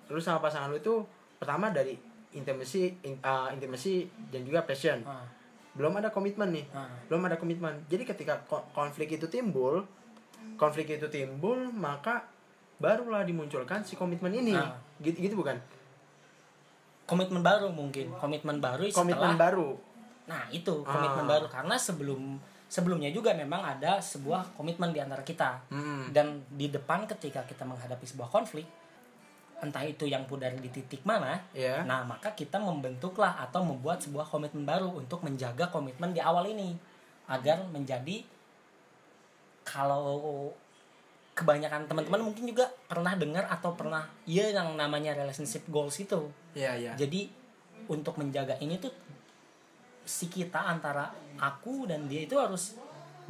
[0.09, 1.05] lu sama pasangan lu itu
[1.37, 1.95] pertama dari
[2.33, 4.99] intimacy, in- eh, intimacy dan juga passion.
[5.03, 5.23] Ah,
[5.73, 6.85] belum ada komitmen nih ah.
[7.09, 9.81] belum ada komitmen jadi ketika ko- konflik itu timbul
[10.55, 12.29] konflik itu timbul maka
[12.77, 14.77] barulah dimunculkan si komitmen ini Ah.
[15.01, 15.57] gitu gitu bukan
[17.13, 19.71] Komitmen baru mungkin, komitmen baru komitmen setelah baru
[20.23, 21.31] Nah, itu komitmen Ah.
[21.37, 22.39] baru karena sebelum
[22.73, 25.61] sebelumnya juga memang ada sebuah komitmen di antara kita.
[25.69, 26.09] Hmm.
[26.09, 28.65] Dan di depan ketika kita menghadapi sebuah konflik,
[29.61, 34.27] entah itu yang pudar di titik mana, ya nah maka kita membentuklah atau membuat sebuah
[34.27, 36.75] komitmen baru untuk menjaga komitmen di awal ini
[37.31, 38.27] agar menjadi
[39.63, 40.51] kalau
[41.33, 46.29] kebanyakan teman-teman mungkin juga pernah dengar atau pernah iya yang namanya relationship goals itu.
[46.53, 47.33] ya ya Jadi
[47.89, 48.93] untuk menjaga ini tuh
[50.05, 51.09] si kita antara
[51.41, 52.77] aku dan dia itu harus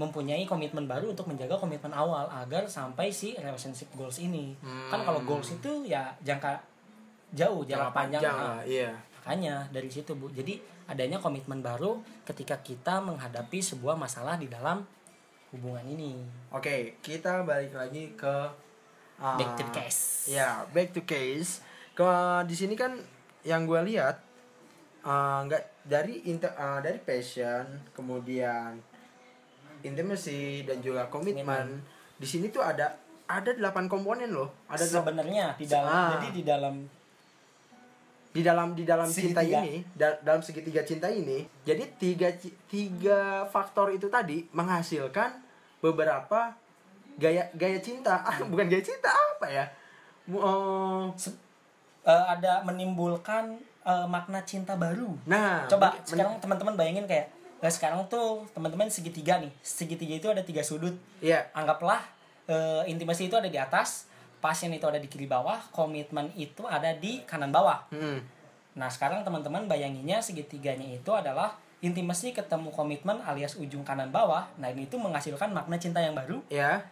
[0.00, 4.56] mempunyai komitmen baru untuk menjaga komitmen awal agar sampai si relationship goals ini.
[4.90, 6.58] Kan kalau goals itu ya jangka
[7.32, 8.20] jauh, jangka, panjang.
[8.20, 8.44] panjang ah.
[8.58, 10.34] lah iya Makanya dari situ Bu.
[10.34, 10.58] Jadi
[10.90, 14.82] adanya komitmen baru ketika kita menghadapi sebuah masalah di dalam
[15.52, 16.12] hubungan ini.
[16.48, 18.34] oke kita balik lagi ke
[19.18, 20.26] uh, Back to case.
[20.26, 21.60] ya back to case
[21.92, 22.08] ke
[22.44, 22.96] di sini kan
[23.42, 24.16] yang gue lihat
[25.02, 27.62] uh, nggak dari inte- uh, dari passion
[27.92, 28.80] kemudian
[29.80, 31.82] intimacy dan juga komitmen
[32.14, 36.08] di sini tuh ada ada delapan komponen loh ada Sebenarnya di dalam Ah.
[36.16, 36.74] jadi di dalam
[38.32, 39.60] di dalam di dalam cinta Segitiga.
[39.60, 42.32] ini da- dalam segitiga cinta ini jadi tiga
[42.66, 45.36] tiga faktor itu tadi menghasilkan
[45.78, 46.56] beberapa
[47.20, 49.64] gaya gaya cinta ah bukan gaya cinta apa ya
[51.14, 51.36] se-
[52.02, 55.18] eh, ada menimbulkan eh, makna cinta baru.
[55.26, 57.28] nah Coba sekarang teman-teman bayangin kayak
[57.62, 59.54] Nah, sekarang tuh teman-teman segitiga nih.
[59.62, 60.98] Segitiga itu ada tiga sudut.
[61.22, 61.46] Iya.
[61.54, 62.02] Anggaplah
[62.50, 64.10] eh, intimasi itu ada di atas,
[64.42, 67.86] pasien itu ada di kiri bawah, komitmen itu ada di kanan bawah.
[67.94, 68.18] Hmm.
[68.74, 74.50] Nah, sekarang teman-teman bayanginnya segitiganya itu adalah intimasi ketemu komitmen alias ujung kanan bawah.
[74.58, 76.42] Nah, ini itu menghasilkan makna cinta yang baru.
[76.50, 76.82] Ya.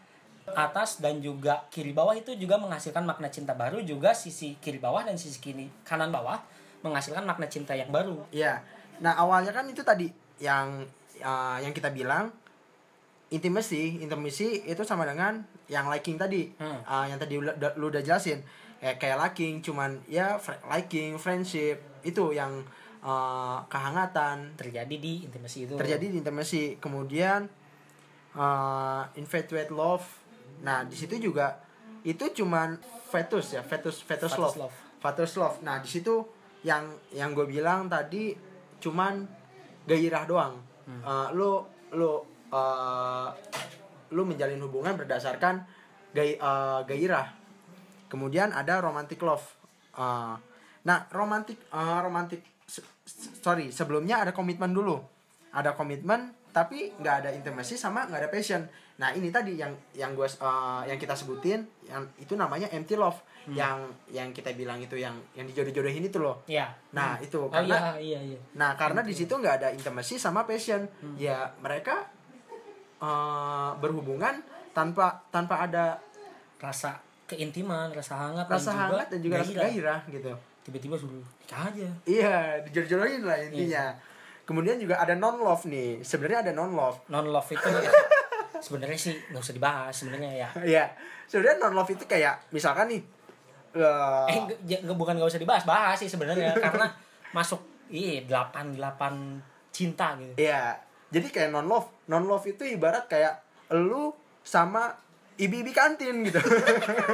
[0.54, 5.02] Atas dan juga kiri bawah itu juga menghasilkan makna cinta baru, juga sisi kiri bawah
[5.02, 6.38] dan sisi kiri kanan bawah
[6.86, 8.22] menghasilkan makna cinta yang baru.
[8.30, 8.62] Iya.
[9.02, 10.06] Nah, awalnya kan itu tadi
[10.38, 10.86] yang
[11.22, 12.30] uh, yang kita bilang
[13.30, 15.40] intimacy, intimacy itu sama dengan
[15.70, 16.50] yang liking tadi.
[16.58, 16.82] Hmm.
[16.82, 17.46] Uh, yang tadi lu,
[17.78, 18.42] lu udah jelasin.
[18.80, 22.64] Kayak kayak liking cuman ya fr- liking, friendship itu yang
[23.04, 25.74] uh, kehangatan Terjadi di intimasi itu.
[25.78, 26.76] terjadi di intimacy.
[26.82, 27.46] Kemudian
[28.34, 30.04] uh, infatuate love.
[30.60, 31.60] Nah, di situ juga
[32.02, 32.80] itu cuman
[33.12, 34.56] fetus ya, fetus fetus, Fetus love.
[34.68, 34.76] love.
[35.00, 35.56] Fetus love.
[35.62, 36.24] Nah, di situ
[36.64, 38.32] yang yang gue bilang tadi
[38.80, 39.24] cuman
[39.86, 40.54] gairah doang.
[40.88, 41.00] Hmm.
[41.04, 41.50] Uh, lu
[41.94, 42.12] lu
[42.50, 43.28] uh,
[44.10, 45.64] lu menjalin hubungan berdasarkan
[46.14, 47.30] gai, uh, gairah.
[48.10, 49.44] Kemudian ada romantic love.
[49.94, 50.34] Uh,
[50.82, 52.42] nah, romantic uh, romantic
[53.42, 54.98] sorry, sebelumnya ada komitmen dulu.
[55.50, 58.62] Ada komitmen tapi nggak ada intimacy sama nggak ada passion.
[59.00, 63.16] Nah, ini tadi yang yang gue uh, yang kita sebutin yang itu namanya empty love.
[63.50, 66.44] Yang yang kita bilang itu yang yang dijodoh-jodohin itu loh.
[66.44, 66.70] Iya.
[66.92, 68.40] Nah, itu Oh karena iya, iya, iya.
[68.54, 70.84] Nah, karena di situ nggak ada intimacy sama passion.
[71.00, 71.16] Hmm.
[71.16, 72.12] Ya, mereka
[73.00, 74.38] eh, berhubungan
[74.70, 75.96] tanpa tanpa ada
[76.56, 76.92] Rasa
[77.24, 79.64] keintiman, rasa hangat rasa hangat dan juga rasa gairah.
[79.64, 80.32] gairah gitu.
[80.60, 81.88] Tiba-tiba suruh nikah aja.
[82.04, 83.64] Iya, dijor-jodohin lah intinya.
[83.64, 83.86] Iya.
[84.44, 86.02] Kemudian juga ada non love nih.
[86.02, 87.00] Sebenarnya ada non love.
[87.08, 87.64] Non love itu
[88.60, 90.48] sebenarnya sih nggak usah dibahas sebenarnya ya.
[90.60, 90.84] Iya.
[91.24, 93.00] Sebenarnya non love itu kayak misalkan nih
[93.72, 96.92] eh, Eh nggak- j- nggak- bukan nggak usah dibahas, bahas sih sebenarnya karena
[97.30, 100.34] masuk iya delapan delapan cinta gitu.
[100.36, 100.76] Iya.
[101.10, 101.90] Jadi kayak non love.
[102.06, 103.42] Non love itu ibarat kayak
[103.74, 104.94] lu sama
[105.36, 106.38] ibi-ibi kantin gitu.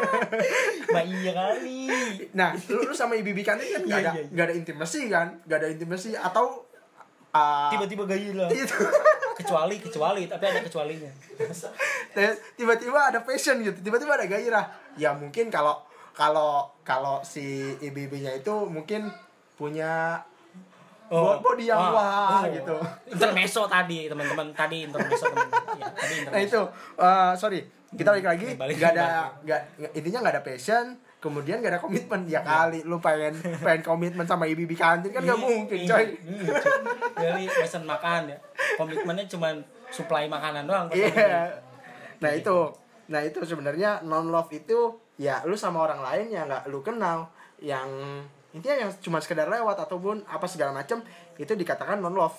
[0.95, 1.89] Bah iya kali.
[2.33, 4.29] nah, lu, lu sama ibi-ibi kantin kan Iya, ada iya, iya.
[4.33, 5.29] nggak ada intimasi kan?
[5.47, 6.65] Nggak ada intimasi atau
[7.33, 8.49] uh, Tiba-tiba gairah.
[8.51, 8.77] itu
[9.37, 11.13] Kecuali kecuali tapi ada kecualinya.
[12.57, 14.65] tiba-tiba ada passion gitu tiba-tiba ada gairah
[14.97, 15.77] ya mungkin kalau
[16.17, 17.45] kalau kalau si
[17.85, 19.13] ibu-ibunya itu mungkin
[19.61, 20.25] punya
[21.07, 21.39] Oh.
[21.39, 22.51] body yang wah oh.
[22.51, 22.77] gitu
[23.15, 25.79] Intermezzo tadi teman-teman tadi intermezzo teman-teman.
[25.79, 26.61] Ya, tadi nah itu
[26.99, 27.63] uh, sorry
[27.95, 29.61] kita balik lagi Hmm, balik nggak ada nggak
[29.95, 30.85] intinya nggak ada passion
[31.17, 35.39] kemudian nggak ada komitmen ya kali lu pengen pengen komitmen sama ibu-ibu kantin kan nggak
[35.39, 36.55] Iya, mungkin iya, coy iya.
[37.17, 38.39] Jadi pesan makan ya.
[38.77, 39.49] Komitmennya cuma
[39.89, 40.87] supply makanan doang.
[40.93, 41.09] Iya.
[41.09, 41.49] lagi.
[42.21, 42.57] Nah itu,
[43.09, 47.33] nah itu sebenarnya non love itu ya lu sama orang lain yang nggak lu kenal,
[47.61, 47.89] yang
[48.57, 51.05] intinya yang cuma sekedar lewat ataupun apa segala macam
[51.37, 52.33] itu dikatakan non love.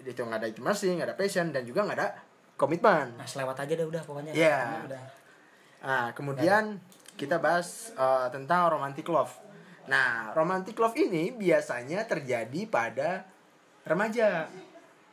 [0.00, 2.08] Itu nggak ada intimasi, nggak ada passion dan juga nggak ada
[2.56, 3.12] komitmen.
[3.14, 4.32] Nah, selewat aja dah udah pokoknya.
[4.32, 4.88] Iya.
[4.88, 5.02] Udah.
[5.80, 6.80] Nah kemudian
[7.14, 9.28] kita bahas eh, tentang romantic love.
[9.86, 13.28] Nah romantic love ini biasanya terjadi pada
[13.84, 14.48] remaja.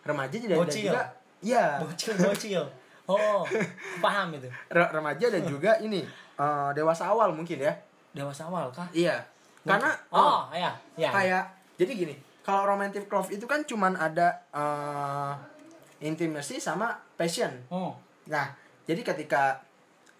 [0.03, 0.87] Remaja dan Bocil.
[0.87, 1.03] juga,
[1.43, 2.63] ya Bocil, bocil.
[3.03, 3.43] Oh,
[4.03, 4.47] paham itu.
[4.67, 5.99] re- remaja dan juga ini
[6.39, 7.75] eh, dewasa awal mungkin ya
[8.15, 8.87] Dewasa awal kah?
[8.95, 9.19] iya
[9.67, 11.11] karena oh, ya, ya.
[11.11, 11.43] kayak
[11.75, 12.15] jadi gini
[12.47, 15.33] kalau romantic love itu kan cuman ada eh,
[16.07, 17.51] intimacy sama passion.
[17.67, 17.91] Oh,
[18.31, 18.55] nah
[18.87, 19.59] jadi ketika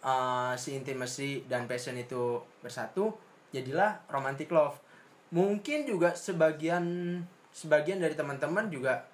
[0.03, 3.15] eh, si intimacy dan passion itu bersatu
[3.55, 4.75] jadilah romantic love.
[5.31, 6.83] Mungkin juga sebagian
[7.51, 9.07] sebagian dari teman-teman juga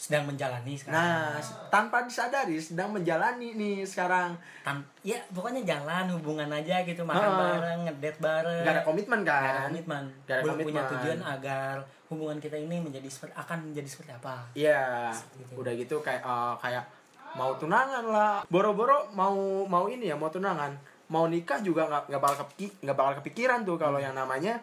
[0.00, 0.96] sedang menjalani sekarang.
[0.96, 1.36] nah
[1.68, 4.32] tanpa disadari sedang menjalani nih sekarang
[4.64, 9.36] Tan- ya pokoknya jalan hubungan aja gitu makan bareng ngedate bareng nggak ada komitmen Nggak
[9.36, 10.92] ada kan komitmen Nggak ada belum punya komitmen.
[10.96, 11.74] tujuan agar
[12.08, 15.52] hubungan kita ini menjadi seperti akan menjadi seperti apa Iya, Gitu.
[15.54, 16.84] udah gitu kayak eh, kayak
[17.30, 18.34] mau tunangan lah.
[18.46, 20.74] Boro-boro mau mau ini ya, mau tunangan.
[21.06, 24.56] Mau nikah juga nggak nggak bakal kepiki, nggak bakal kepikiran tuh kalau yang namanya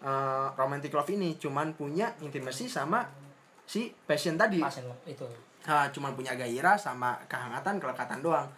[0.00, 3.02] eh, romantic love ini cuman punya intimasi sama
[3.64, 4.58] si passion tadi.
[4.58, 5.24] pasien lo itu
[5.62, 8.50] Ah, cuman punya gairah sama kehangatan, kelekatan doang.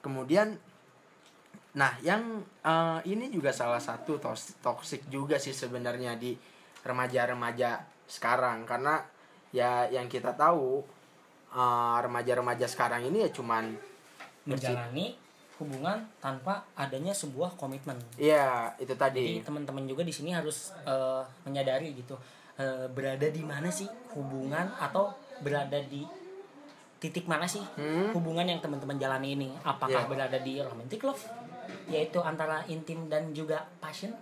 [0.00, 0.56] Kemudian
[1.72, 2.22] nah, yang
[2.64, 6.32] eh, ini juga salah satu tos- toxic juga sih sebenarnya di
[6.80, 8.98] remaja-remaja sekarang karena
[9.50, 10.80] ya yang kita tahu
[11.52, 13.76] eh, remaja-remaja sekarang ini ya cuman
[14.42, 15.14] menjalani
[15.60, 19.26] hubungan tanpa adanya sebuah komitmen Iya, itu jadi tadi.
[19.44, 22.16] teman-teman juga di sini harus eh, menyadari gitu
[22.56, 26.02] eh, berada di mana sih hubungan atau berada di
[26.98, 28.12] titik mana sih Hmm.
[28.12, 30.10] hubungan yang teman-teman jalani ini apakah Iya.
[30.10, 31.24] berada di romantic love
[31.86, 34.12] yaitu antara intim dan juga passion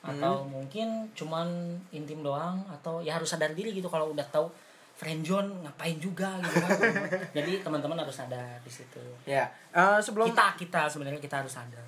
[0.00, 0.48] atau Hmm.
[0.52, 1.48] mungkin cuman
[1.90, 4.48] intim doang atau ya harus sadar diri gitu kalau udah tahu
[4.94, 6.70] friendzone ngapain juga gitu kan
[7.36, 11.84] jadi teman-teman harus sadar di situ Ya, eh, sebelum kita kita sebenarnya kita harus sadar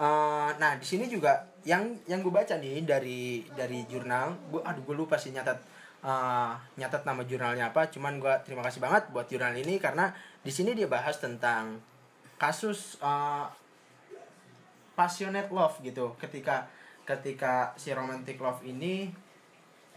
[0.00, 4.80] Eh, nah di sini juga yang yang gue baca nih dari dari jurnal gue aduh
[4.80, 5.60] gue lupa sih nyatat
[6.00, 10.08] eh, nyatat nama jurnalnya apa cuman gue terima kasih banget buat jurnal ini karena
[10.40, 11.84] di sini dia bahas tentang
[12.40, 13.44] kasus eh,
[14.96, 16.16] passionate love gitu.
[16.16, 16.64] Ketika
[17.04, 19.12] ketika si romantic love ini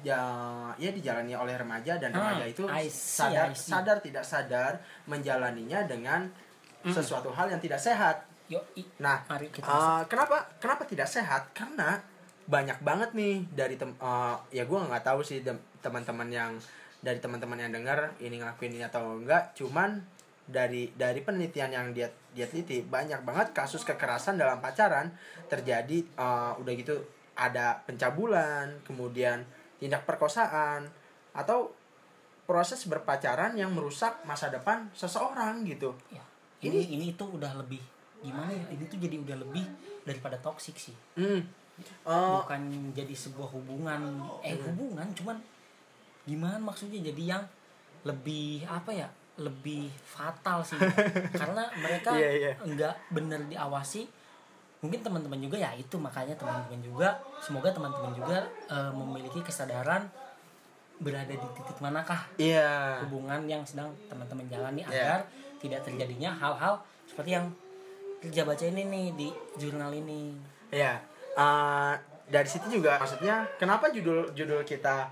[0.04, 0.20] ya
[0.76, 5.88] ya dijalani oleh remaja dan Ah, remaja itu I see, sadar sadar tidak sadar menjalaninya
[5.88, 6.28] dengan
[6.84, 11.52] sesuatu hal yang tidak sehat yuk i- Nah, mari kita uh, kenapa kenapa tidak sehat?
[11.56, 12.00] Karena
[12.44, 15.40] banyak banget nih dari tem uh, ya gue nggak tahu sih
[15.80, 16.52] teman-teman yang
[17.00, 19.56] dari teman-teman yang dengar ini ngelakuin ini atau enggak.
[19.56, 20.04] Cuman
[20.44, 25.08] dari dari penelitian yang dia dia teliti banyak banget kasus kekerasan dalam pacaran
[25.48, 27.00] terjadi uh, udah gitu
[27.34, 29.42] ada pencabulan, kemudian
[29.80, 30.86] tindak perkosaan
[31.34, 31.72] atau
[32.44, 35.96] proses berpacaran yang merusak masa depan seseorang gitu.
[36.12, 36.20] ya,
[36.62, 37.80] ini ini itu udah lebih
[38.24, 39.66] gimana ya ini tuh jadi udah lebih
[40.02, 41.44] daripada toksik sih Hmm.
[42.06, 42.62] Uh, bukan
[42.94, 44.02] jadi sebuah hubungan
[44.40, 45.38] eh hubungan cuman
[46.24, 47.44] gimana maksudnya jadi yang
[48.04, 50.78] lebih apa ya lebih fatal sih
[51.42, 52.52] karena mereka Iya, iya.
[52.62, 54.06] nggak bener diawasi
[54.80, 57.10] mungkin teman-teman juga ya itu makanya teman-teman juga
[57.42, 60.06] semoga teman-teman juga eh, memiliki kesadaran
[61.02, 63.02] berada di titik manakah Iya.
[63.02, 64.94] hubungan yang sedang teman-teman jalani Iya.
[64.94, 65.20] agar
[65.58, 66.78] tidak terjadinya hal-hal
[67.10, 67.50] seperti yang
[68.24, 69.28] kerja baca ini nih di
[69.60, 70.32] jurnal ini
[70.74, 70.98] Ya,
[71.38, 71.94] eh,
[72.32, 75.12] dari situ juga maksudnya kenapa judul judul kita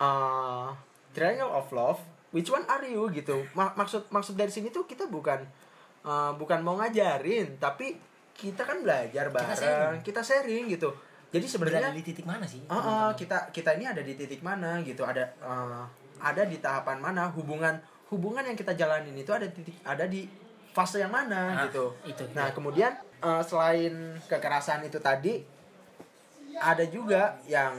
[0.00, 0.66] eh,
[1.14, 2.00] Triangle of Love,
[2.34, 3.46] which one are you gitu.
[3.54, 5.44] Ma- maksud maksud dari sini tuh kita bukan
[6.02, 7.94] eh, bukan mau ngajarin, tapi
[8.34, 10.02] kita kan belajar bareng, sharing.
[10.02, 10.90] kita sharing, gitu.
[11.28, 13.12] Jadi sebenarnya di titik mana sih eh, teman-teman?
[13.14, 15.82] kita kita ini ada di titik mana gitu, ada eh,
[16.18, 17.78] ada di tahapan mana hubungan
[18.10, 20.26] hubungan yang kita jalanin itu ada titik ada di
[20.78, 21.90] fase yang mana Nah, gitu.
[22.06, 22.54] itu Nah, dia.
[22.54, 23.94] kemudian eh, selain
[24.30, 25.42] kekerasan itu tadi
[26.54, 27.74] ada juga yang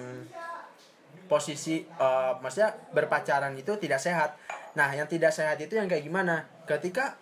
[1.32, 4.36] posisi eh, maksudnya berpacaran itu tidak sehat.
[4.76, 6.44] Nah, yang tidak sehat itu yang kayak gimana?
[6.68, 7.16] Ketika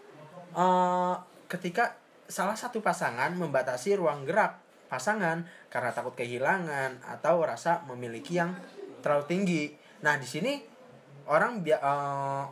[0.55, 1.93] eh, ketika
[2.27, 8.55] salah satu pasangan membatasi ruang gerak pasangan karena takut kehilangan atau rasa memiliki yang
[9.03, 9.63] terlalu tinggi.
[10.01, 10.57] Nah, di sini
[11.27, 12.43] orang eh,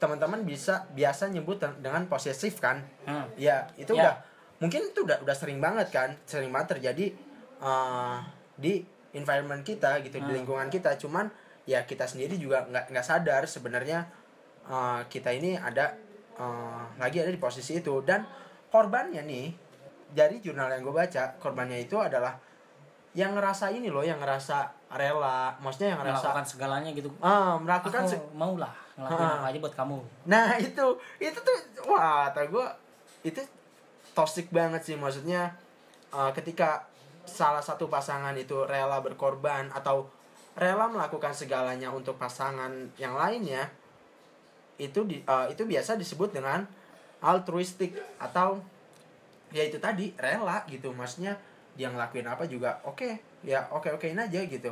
[0.00, 2.80] teman-teman bisa biasa nyebut dengan posesif kan?
[3.04, 3.28] Hmm.
[3.36, 4.00] Ya, itu Ya.
[4.08, 4.14] udah
[4.58, 7.12] mungkin itu udah udah sering banget kan, sering banget terjadi
[7.60, 8.18] uh,
[8.56, 8.80] di
[9.12, 10.36] environment kita gitu, di Hmm.
[10.42, 10.96] lingkungan kita.
[10.96, 11.28] Cuman
[11.68, 14.08] ya kita sendiri juga nggak nggak sadar sebenarnya
[14.66, 15.92] uh, kita ini ada
[16.40, 18.24] uh, lagi ada di posisi itu dan
[18.72, 19.46] korbannya nih
[20.10, 22.34] dari jurnal yang gue baca korbannya itu adalah
[23.10, 28.02] yang ngerasa ini loh, yang ngerasa rela, maksudnya yang ngerasa melakukan segalanya gitu ah melakukan
[28.02, 29.34] aku se- mau lah ngelakuin Ah.
[29.36, 30.86] apa aja buat kamu Nah itu
[31.18, 32.66] itu tuh wah kata gue
[33.22, 33.40] itu
[34.10, 35.50] toxic banget sih maksudnya
[36.10, 36.86] uh, ketika
[37.22, 40.06] salah satu pasangan itu rela berkorban atau
[40.52, 43.70] rela melakukan segalanya untuk pasangan yang lainnya
[44.76, 46.64] itu di, uh, itu biasa disebut dengan
[47.20, 48.58] altruistik atau
[49.48, 51.36] ya itu tadi rela gitu maksudnya
[51.80, 54.68] dia ngelakuin apa juga oke ya oke okein aja gitu.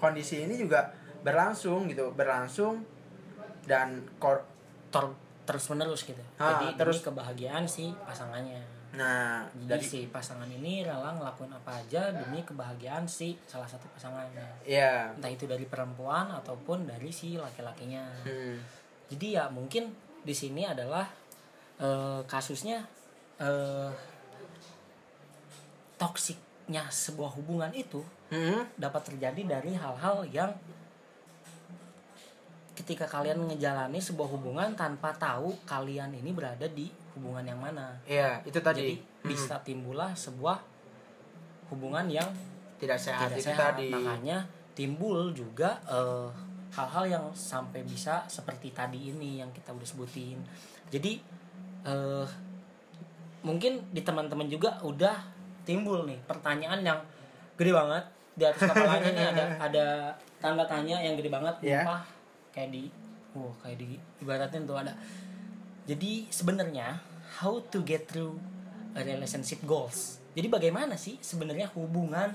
[0.00, 0.88] Kondisi ini juga
[1.20, 2.80] berlangsung gitu berlangsung
[3.68, 4.40] dan kor
[4.88, 6.20] Ter- terus menerus gitu.
[6.40, 8.62] Ah, jadi terus- demi kebahagiaan si pasangannya.
[8.94, 13.90] Nah jadi dari si pasangan ini rela ngelakuin apa aja demi kebahagiaan si salah satu
[13.92, 14.46] pasangannya.
[14.64, 18.06] Ya entah itu dari perempuan ataupun dari si laki-lakinya.
[18.22, 18.56] Hmm,
[19.10, 19.90] jadi ya mungkin
[20.22, 21.04] di sini adalah
[21.82, 22.86] eh, kasusnya
[23.42, 23.90] eh,
[25.96, 30.50] toksiknya sebuah hubungan itu hmm, dapat terjadi dari hal-hal yang
[32.74, 37.94] ketika kalian ngejalani sebuah hubungan tanpa tahu kalian ini berada di hubungan yang mana.
[38.02, 40.60] ya itu tadi Jadi Hmm, bisa timbullah sebuah
[41.72, 42.28] hubungan yang
[42.76, 43.72] tidak sehat tidak itu sehat.
[43.72, 44.44] tadi Makanya
[44.76, 46.28] timbul juga eh,
[46.76, 50.36] hal-hal yang sampai bisa seperti tadi ini yang kita udah sebutin.
[50.92, 51.24] Jadi
[51.88, 52.26] eh,
[53.48, 55.16] mungkin di teman-teman juga udah
[55.64, 57.00] timbul nih pertanyaan yang
[57.54, 58.04] gede banget
[58.34, 59.24] di atas kepalanya nih.
[59.32, 59.86] Ada ada
[60.38, 61.54] tanda tanya yang gede banget.
[61.60, 61.80] Iya.
[61.82, 62.02] Wah,
[62.50, 62.88] kayak di
[63.32, 64.92] wow kayak di ibaratin tuh ada.
[65.84, 66.96] Jadi sebenarnya
[67.36, 68.36] how to get through
[68.92, 70.22] a relationship goals.
[70.32, 72.32] Jadi bagaimana sih sebenarnya hubungan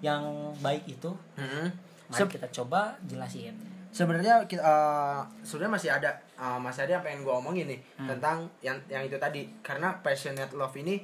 [0.00, 0.22] yang
[0.58, 1.10] baik itu?
[1.36, 1.68] Hmm.
[2.06, 3.54] mari Se- kita coba jelasin.
[3.90, 8.08] Sebenarnya kita eh, sebenarnya masih ada eh, masih ada yang pengen gue omongin nih Hmm.
[8.10, 9.46] tentang yang yang itu tadi.
[9.60, 11.02] Karena passionate love ini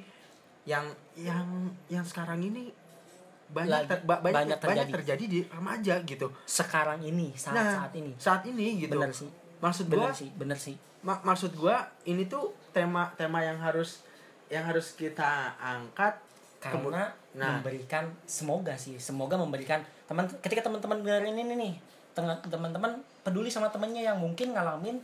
[0.67, 1.47] yang yang
[1.87, 2.69] yang sekarang ini
[3.47, 4.91] banyak ter- ba- banyak, banyak banyak, terjadi.
[4.91, 6.27] terjadi di remaja gitu.
[6.43, 8.11] Sekarang ini saat nah saat ini.
[8.19, 8.99] saat ini gitu.
[8.99, 9.31] Bener sih.
[9.63, 10.75] Maksud bener gua sih bener sih.
[11.07, 14.03] Ma- maksud gua ini tuh tema tema yang harus
[14.51, 16.19] yang harus kita angkat
[16.57, 17.61] karena nah.
[17.61, 19.77] memberikan semoga sih semoga memberikan
[20.09, 21.73] teman ketika teman-teman dengerin ini nih
[22.49, 24.97] teman-teman peduli sama temennya yang mungkin ngalamin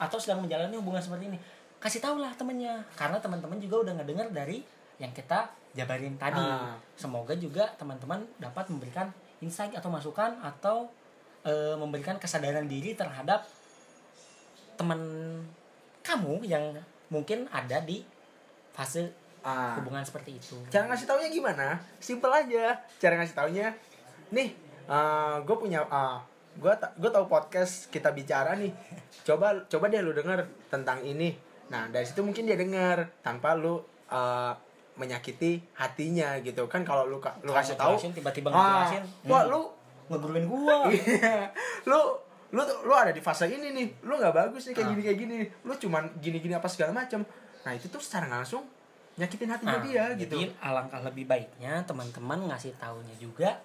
[0.00, 1.38] atau sedang menjalani hubungan seperti ini
[1.76, 4.64] kasih tahu lah temennya karena teman-teman juga udah ngedengar dari
[4.96, 6.40] yang kita jabarin tadi.
[6.40, 6.72] Ah.
[6.96, 9.12] semoga juga teman-teman dapat memberikan
[9.44, 10.88] insight atau masukan atau
[11.44, 13.44] eh, memberikan kesadaran diri terhadap
[14.80, 15.00] teman
[16.00, 16.76] kamu yang
[17.12, 18.00] mungkin ada di
[18.72, 19.12] fase
[19.44, 20.56] ah, hubungan seperti itu.
[20.72, 21.76] Cara ngasih taunya gimana?
[22.00, 22.80] Simple aja.
[22.96, 23.76] Cara ngasih taunya
[24.32, 24.66] nih
[25.42, 26.22] gue punya uh,
[26.56, 28.72] gue gue tahu podcast kita bicara nih.
[29.26, 31.34] Coba coba deh lu denger tentang ini.
[31.68, 33.20] Nah dari situ mungkin dia denger.
[33.20, 33.76] Tanpa lu
[34.08, 34.52] uh,
[34.96, 36.64] menyakiti hatinya gitu.
[36.66, 38.56] Kan kalau lu lu kasih tahu tiba-tiba ah,
[38.88, 39.52] ngejelasin, wah hmm.
[39.52, 39.60] lu
[40.08, 40.76] ngeguruin gua.
[40.92, 41.48] Iya.
[41.84, 42.00] lu
[42.50, 43.86] lu lu ada di fase ini nih.
[44.02, 44.92] Lu nggak bagus nih kayak Ah.
[44.92, 45.36] gini kayak gini.
[45.62, 47.22] Lu cuman gini gini apa segala macam
[47.62, 48.62] nah itu tuh secara langsung
[49.16, 50.38] nyakitin hatinya Nah, dia gitu.
[50.38, 53.58] jadi alangkah lebih baiknya teman-teman ngasih taunya juga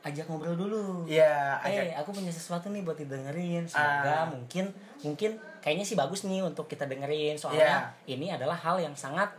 [0.00, 1.04] ajak ngobrol dulu.
[1.04, 3.64] Iya, eh ajak- aku punya sesuatu nih buat didengerin.
[3.64, 4.24] Semoga Ah.
[4.24, 4.68] mungkin
[5.00, 7.36] mungkin kayaknya sih bagus nih untuk kita dengerin.
[7.36, 9.32] Soalnya ini adalah hal yang sangat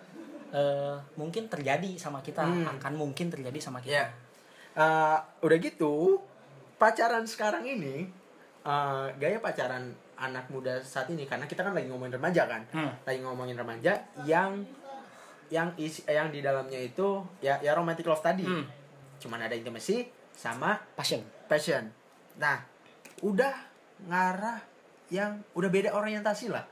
[0.50, 2.66] eh, mungkin terjadi sama kita Hmm.
[2.78, 4.06] akan mungkin terjadi sama kita Iya.
[4.76, 6.20] Eh, udah gitu
[6.76, 8.06] pacaran sekarang ini
[8.62, 12.92] eh, gaya pacaran anak muda saat ini karena kita kan lagi ngomongin remaja kan Hmm.
[13.02, 13.94] lagi ngomongin remaja
[14.24, 14.64] yang
[15.48, 18.66] yang isi yang di dalamnya itu ya ya romantic love tadi Hmm.
[19.20, 21.86] cuman ada intimacy sama passion passion
[22.36, 22.58] nah
[23.22, 23.54] udah
[24.04, 24.60] ngarah
[25.08, 26.66] yang udah beda orientasi lah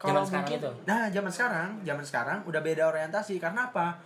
[0.00, 0.70] Zaman sekarang itu?
[0.88, 3.36] nah zaman sekarang zaman sekarang udah beda orientasi.
[3.36, 4.00] Karena apa?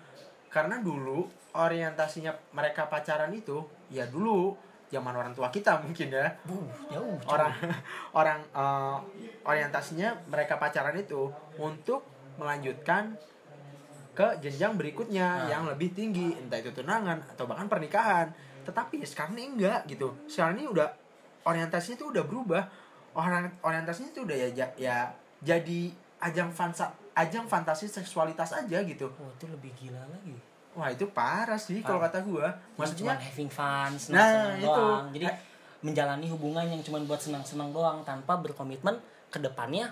[0.50, 4.54] Karena dulu orientasinya mereka pacaran itu ya dulu
[4.90, 6.26] zaman orang tua kita mungkin ya.
[6.42, 7.18] Buh, jauh jauh.
[7.30, 7.50] orang
[8.14, 8.96] orang eh,
[9.42, 12.02] orientasinya mereka pacaran itu untuk
[12.38, 13.14] melanjutkan
[14.14, 15.50] ke jenjang berikutnya Ah.
[15.50, 16.34] yang lebih tinggi.
[16.38, 18.30] Entah itu tunangan atau bahkan pernikahan.
[18.62, 20.14] Tetapi ya sekarang ini enggak gitu.
[20.26, 20.86] Sekarang ini udah
[21.42, 22.62] orientasinya itu udah berubah.
[23.14, 24.98] Orang orientasinya itu udah ya ya
[25.44, 25.80] jadi
[26.18, 29.06] ajang fansa ajang fantasi seksualitas aja gitu.
[29.06, 30.34] Oh itu lebih gila lagi.
[30.74, 32.50] Wah itu parah sih kalau kata gua.
[32.74, 34.66] Maksudnya maksudnya having fun Nah, senang-senang itu.
[34.66, 35.36] doang jadi Eh.
[35.84, 38.96] menjalani hubungan yang cuma buat senang-senang doang tanpa berkomitmen
[39.28, 39.86] ke depannya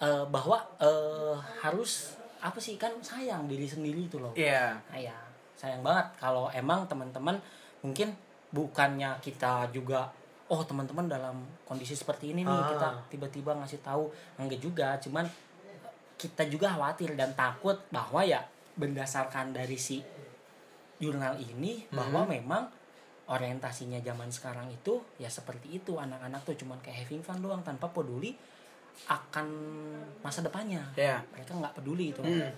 [0.00, 4.32] eh, bahwa eh, harus apa sih kan sayang diri sendiri itu loh.
[4.32, 4.76] Iya.
[4.90, 5.16] Nah, ya
[5.54, 7.36] sayang banget kalau emang teman-teman
[7.80, 8.12] mungkin
[8.50, 10.08] bukannya kita juga
[10.50, 12.68] oh teman-teman dalam kondisi seperti ini nih Ah.
[12.68, 15.24] kita tiba-tiba ngasih tahu enggak juga cuman
[16.14, 18.42] kita juga khawatir dan takut bahwa ya
[18.74, 20.02] berdasarkan dari si
[20.96, 22.32] jurnal ini bahwa Hmm.
[22.34, 22.62] memang
[23.24, 27.86] orientasinya zaman sekarang itu ya seperti itu anak-anak tuh cuman kayak having fun doang tanpa
[27.88, 28.34] peduli
[29.06, 29.46] akan
[30.20, 32.50] masa depannya ya mereka nggak peduli itu Hmm.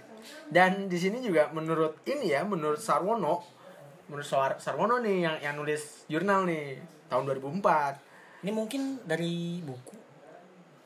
[0.49, 3.43] Dan di sini juga menurut ini ya, menurut Sarwono,
[4.07, 6.79] menurut Sar- Sarwono nih yang yang nulis jurnal nih
[7.13, 8.43] tahun 2004.
[8.43, 9.95] ini mungkin dari buku.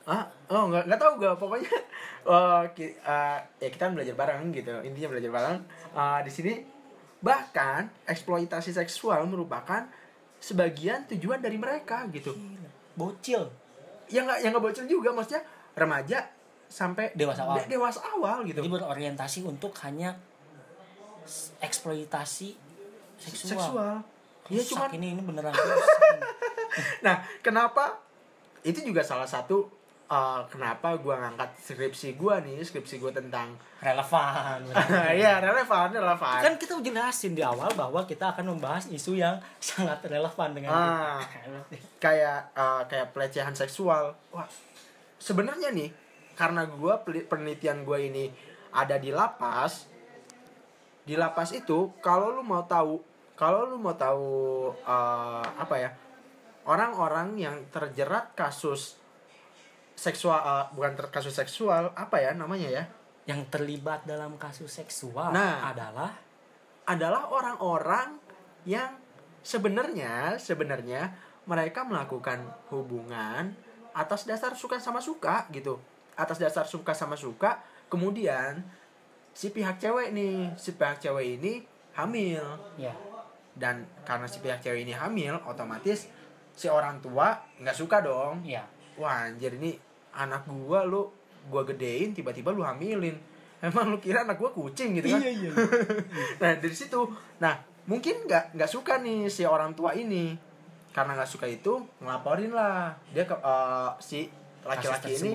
[0.03, 1.71] Ah, oh nggak nggak tahu gak pokoknya
[2.23, 4.71] eh, ki- eh, ya kita belajar bareng gitu.
[4.81, 5.57] Intinya belajar bareng.
[5.91, 6.53] Eh, di sini
[7.17, 9.89] bahkan eksploitasi seksual merupakan
[10.37, 12.35] sebagian tujuan dari mereka gitu.
[12.93, 13.49] Bocil.
[14.07, 15.41] Yang nggak yang nggak bocor juga maksudnya
[15.73, 16.19] remaja
[16.67, 17.55] sampai Dewasa awal.
[17.57, 18.59] de- dewasa awal gitu.
[18.59, 20.13] Jadi berorientasi untuk hanya
[21.59, 22.55] eksploitasi
[23.17, 23.95] seksual, seksual
[24.47, 25.53] ya Rusak cuman ini ini beneran.
[26.99, 27.97] Nah, kenapa
[28.61, 29.65] itu juga salah satu
[30.05, 34.61] uh, kenapa gua ngangkat skripsi gua nih, skripsi gua tentang relevan
[35.17, 36.39] Iya, relevan, relevan.
[36.39, 41.17] kan kita jelasin di awal bahwa kita akan membahas isu yang sangat relevan dengan Ah.
[41.17, 41.65] kita.
[41.97, 44.13] kayak uh, kayak pelecehan seksual.
[44.29, 44.45] Wah,
[45.17, 45.89] sebenarnya nih
[46.37, 48.29] karena gua penelitian gua ini
[48.69, 49.89] ada di lapas.
[51.01, 52.99] Di lapas itu kalau lu mau tahu,
[53.37, 54.27] kalau lu mau tahu
[54.83, 55.89] uh, apa ya?
[56.67, 58.99] Orang-orang yang terjerat kasus
[59.95, 62.83] seksual uh, bukan ter- kasus seksual, apa ya namanya ya?
[63.27, 65.67] yang terlibat dalam kasus seksual Nah.
[65.67, 66.15] adalah
[66.87, 68.15] adalah orang-orang
[68.63, 68.95] yang
[69.43, 71.11] sebenarnya sebenarnya
[71.43, 72.39] mereka melakukan
[72.71, 73.51] hubungan
[73.91, 75.75] atas dasar suka sama suka gitu
[76.15, 77.59] atas dasar suka sama suka
[77.91, 78.63] kemudian
[79.35, 81.67] si pihak cewek nih si pihak cewek ini
[81.99, 82.43] hamil
[82.79, 82.95] ya
[83.57, 86.07] dan karena si pihak cewek ini hamil otomatis
[86.53, 88.45] si orang tua nggak suka dong.
[88.45, 88.63] Ya
[88.95, 89.73] wah anjir ini
[90.13, 91.09] anak gua lu
[91.49, 93.17] gua gedein tiba-tiba lu hamilin.
[93.57, 95.21] Emang lu kira anak gua kucing gitu kan?
[95.21, 95.49] Iya
[96.41, 97.09] nah dari situ.
[97.41, 100.37] Nah mungkin nggak nggak suka nih si orang tua ini.
[100.93, 102.93] Karena nggak suka itu ngelaporin lah.
[103.13, 104.29] Dia ke eh, si
[104.67, 105.31] laki-laki ini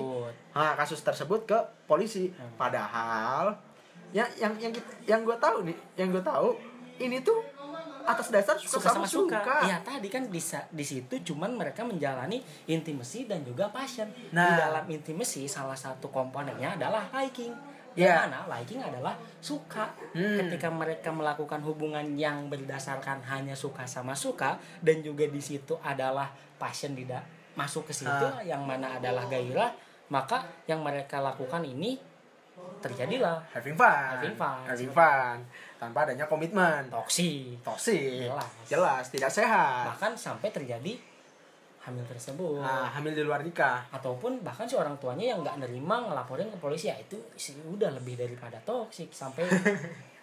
[0.53, 1.57] nah, kasus tersebut ke
[1.89, 2.29] polisi.
[2.29, 2.53] Hmm.
[2.53, 3.49] padahal
[4.13, 6.53] yang yang yang kita- yang gue tahu nih yang gue tahu
[7.01, 7.41] ini tuh
[8.03, 9.55] atas dasar suka, suka sama suka, suka.
[9.65, 14.07] Ya tadi kan di di situ cuman mereka menjalani intimacy dan juga passion.
[14.11, 14.59] Di Nah.
[14.59, 17.51] dalam intimacy salah satu komponennya adalah liking.
[17.93, 18.25] Ya.
[18.25, 19.85] Yang mana liking adalah suka.
[20.11, 20.37] Hmm.
[20.41, 26.27] Ketika mereka melakukan hubungan yang berdasarkan hanya suka sama suka dan juga di situ adalah
[26.57, 27.21] passion tidak
[27.53, 28.41] masuk ke situ Ah.
[28.41, 29.69] yang mana adalah gairah,
[30.09, 32.01] maka yang mereka lakukan ini
[32.81, 34.61] terjadilah having fun Having fun.
[34.67, 35.37] having fun
[35.83, 36.87] tanpa adanya komitmen.
[36.87, 37.59] Toksik.
[37.59, 38.31] toksik.
[38.31, 38.51] Jelas.
[38.67, 39.91] jelas tidak sehat.
[39.91, 40.95] Bahkan sampai terjadi
[41.83, 42.63] hamil tersebut.
[42.63, 43.83] nah, hamil di luar nikah.
[43.91, 47.91] Ataupun bahkan si orang tuanya yang nggak nerima ngelaporin ke polisi ya itu sih udah
[47.91, 49.43] lebih daripada toksik sampai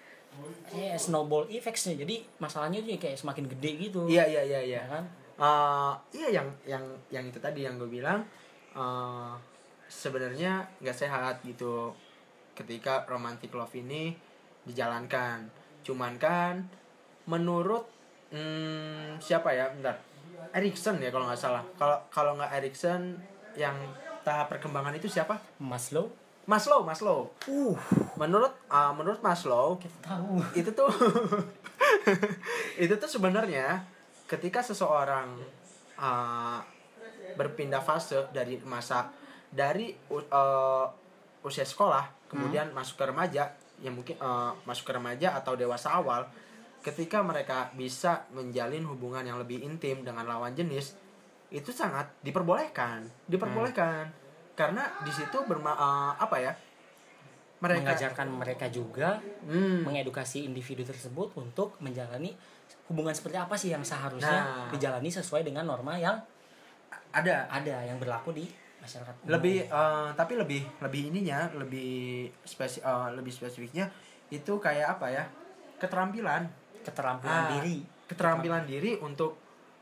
[0.76, 2.00] ya snowball effectsnya.
[2.00, 4.08] Jadi masalahnya tuh kayak semakin gede gitu.
[4.08, 4.80] Iya iya iya iya.
[4.80, 5.04] Ya kan?
[5.40, 8.24] Eh, iya yang yang yang itu tadi yang gue bilang
[8.72, 9.32] eh,
[9.92, 11.92] sebenarnya nggak sehat gitu.
[12.56, 14.30] Ketika romantic love ini
[14.70, 15.50] dijalankan.
[15.82, 16.64] Cuman kan
[17.26, 17.86] menurut
[18.30, 19.68] hmm, siapa ya?
[19.74, 19.98] Bentar.
[20.54, 21.62] Erikson ya kalau nggak salah.
[21.76, 23.18] Kalau kalau nggak Erikson
[23.58, 23.76] yang
[24.22, 25.38] tahap perkembangan itu siapa?
[25.58, 26.10] Maslow.
[26.48, 27.30] Maslow Maslow.
[27.46, 27.76] Uh.
[28.16, 30.40] Menurut uh, menurut Maslow kita tahu.
[30.56, 30.90] itu tuh
[32.84, 33.84] itu tuh sebenarnya
[34.26, 35.38] ketika seseorang
[35.98, 36.58] uh,
[37.34, 39.10] berpindah fase dari masa
[39.50, 40.86] dari uh,
[41.42, 43.50] usia sekolah kemudian masuk ke remaja
[43.81, 46.28] yang mungkin uh, masuk ke remaja atau dewasa awal
[46.81, 50.97] ketika mereka bisa menjalin hubungan yang lebih intim dengan lawan jenis
[51.51, 54.09] itu sangat diperbolehkan diperbolehkan
[54.55, 56.53] karena di situ berma uh, apa ya
[57.61, 59.85] mereka mengajarkan mereka juga Hmm.
[59.85, 62.33] mengedukasi individu tersebut untuk menjalani
[62.89, 64.68] hubungan seperti apa sih yang seharusnya Nah.
[64.72, 66.16] dijalani sesuai dengan norma yang
[67.11, 68.47] ada ada yang berlaku di
[68.81, 69.28] masyarakat umum.
[69.31, 73.87] lebih eh, tapi lebih lebih ininya lebih spesi eh, lebih spesifiknya
[74.28, 75.24] itu kayak apa ya?
[75.76, 76.49] Keterampilan.
[76.81, 77.85] Keterampilan Ah, diri.
[78.09, 79.37] keterampilan diri untuk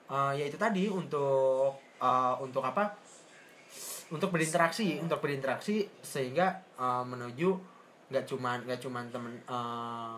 [0.07, 2.93] eh, ya itu tadi untuk eh, untuk apa?
[4.09, 7.51] Untuk berinteraksi untuk berinteraksi sehingga eh, menuju
[8.09, 10.17] nggak cuman nggak cuman temen eh,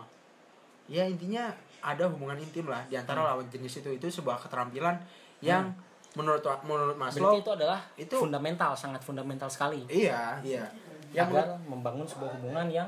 [0.89, 1.51] ya intinya
[1.81, 3.89] ada hubungan intim lah di antara lawan jenis itu.
[3.91, 4.95] Itu sebuah keterampilan
[5.41, 5.73] yang
[6.13, 10.67] menurut menurut Maslow berarti itu adalah itu- fundamental sangat fundamental sekali iya iya
[11.11, 12.87] yang agar membangun sebuah hubungan yang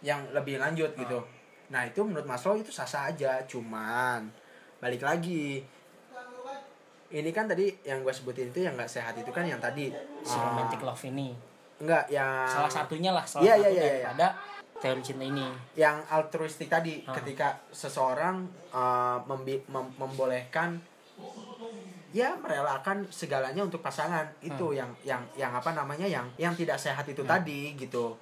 [0.00, 1.20] yang lebih lanjut gitu.
[1.68, 4.28] Nah itu menurut Maslow itu sah-sah aja, cuman
[4.78, 5.64] balik lagi.
[7.06, 9.88] Ini kan tadi yang gue sebutin itu yang nggak sehat itu kan yang tadi
[10.20, 11.30] si ah, romantic love ini
[11.76, 13.92] nggak yang salah satunya lah salah Iya, iya, satu iya, iya.
[14.02, 14.26] daripada
[14.74, 17.14] teori cinta ini yang altruistik tadi Ah.
[17.14, 20.80] ketika seseorang uh, membi- mem- membolehkan
[22.14, 24.22] ya merelakan segalanya untuk pasangan.
[24.38, 28.14] Itu yang yang yang apa namanya yang yang tidak sehat itu tadi gitu.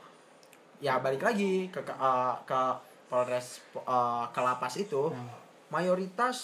[0.81, 2.61] Ya balik lagi ke ke, uh, ke
[3.13, 5.29] Polres uh, ke lapas itu Hmm.
[5.69, 6.37] mayoritas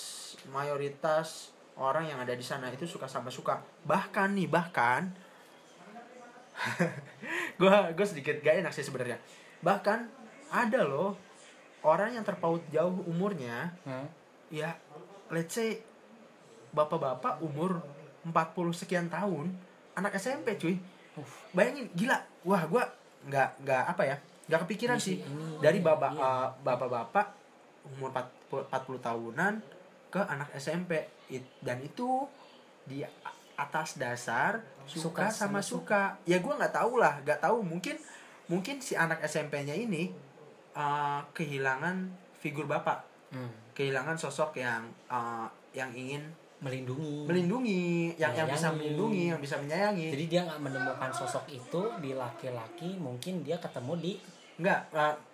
[0.53, 3.57] mayoritas orang yang ada di sana itu suka sama suka.
[3.89, 5.09] Bahkan nih bahkan
[7.61, 9.17] gue gue sedikit gak enak sih sebenarnya.
[9.65, 9.99] Bahkan
[10.53, 11.17] ada loh
[11.81, 14.05] orang yang terpaut jauh umurnya Hmm.
[14.53, 14.75] ya
[15.31, 15.81] let's say
[16.71, 17.81] bapak-bapak umur
[18.23, 18.35] 40
[18.75, 19.53] sekian tahun
[19.95, 20.77] anak SMP cuy.
[21.51, 22.19] Bayangin gila.
[22.43, 22.83] Wah gue
[23.27, 24.16] nggak nggak apa ya
[24.47, 25.16] nggak kepikiran Ini sih.
[25.21, 26.23] ini- dari bapak iya.
[26.23, 27.27] eh, bapak-bapak
[27.91, 29.53] umur 40, 40 tahunan
[30.09, 32.25] ke anak SMP It- dan itu
[32.83, 33.05] di
[33.55, 36.03] atas dasar suka, Suka sama sama suka.
[36.25, 37.61] ya gue nggak tahu lah nggak tahu.
[37.61, 37.99] Mungkin
[38.47, 40.14] mungkin si anak SMP-nya ini
[40.73, 41.97] eh, kehilangan
[42.35, 43.05] figur bapak.
[43.29, 43.53] Hmm.
[43.75, 47.23] kehilangan sosok yang eh, yang ingin melindungi.
[47.25, 47.81] Melindungi
[48.15, 48.79] yang yang bisa Menyayangi.
[48.81, 50.07] melindungi yang bisa menyayangi.
[50.11, 54.13] Jadi dia nggak menemukan sosok itu di laki-laki mungkin dia ketemu di
[54.59, 54.81] nggak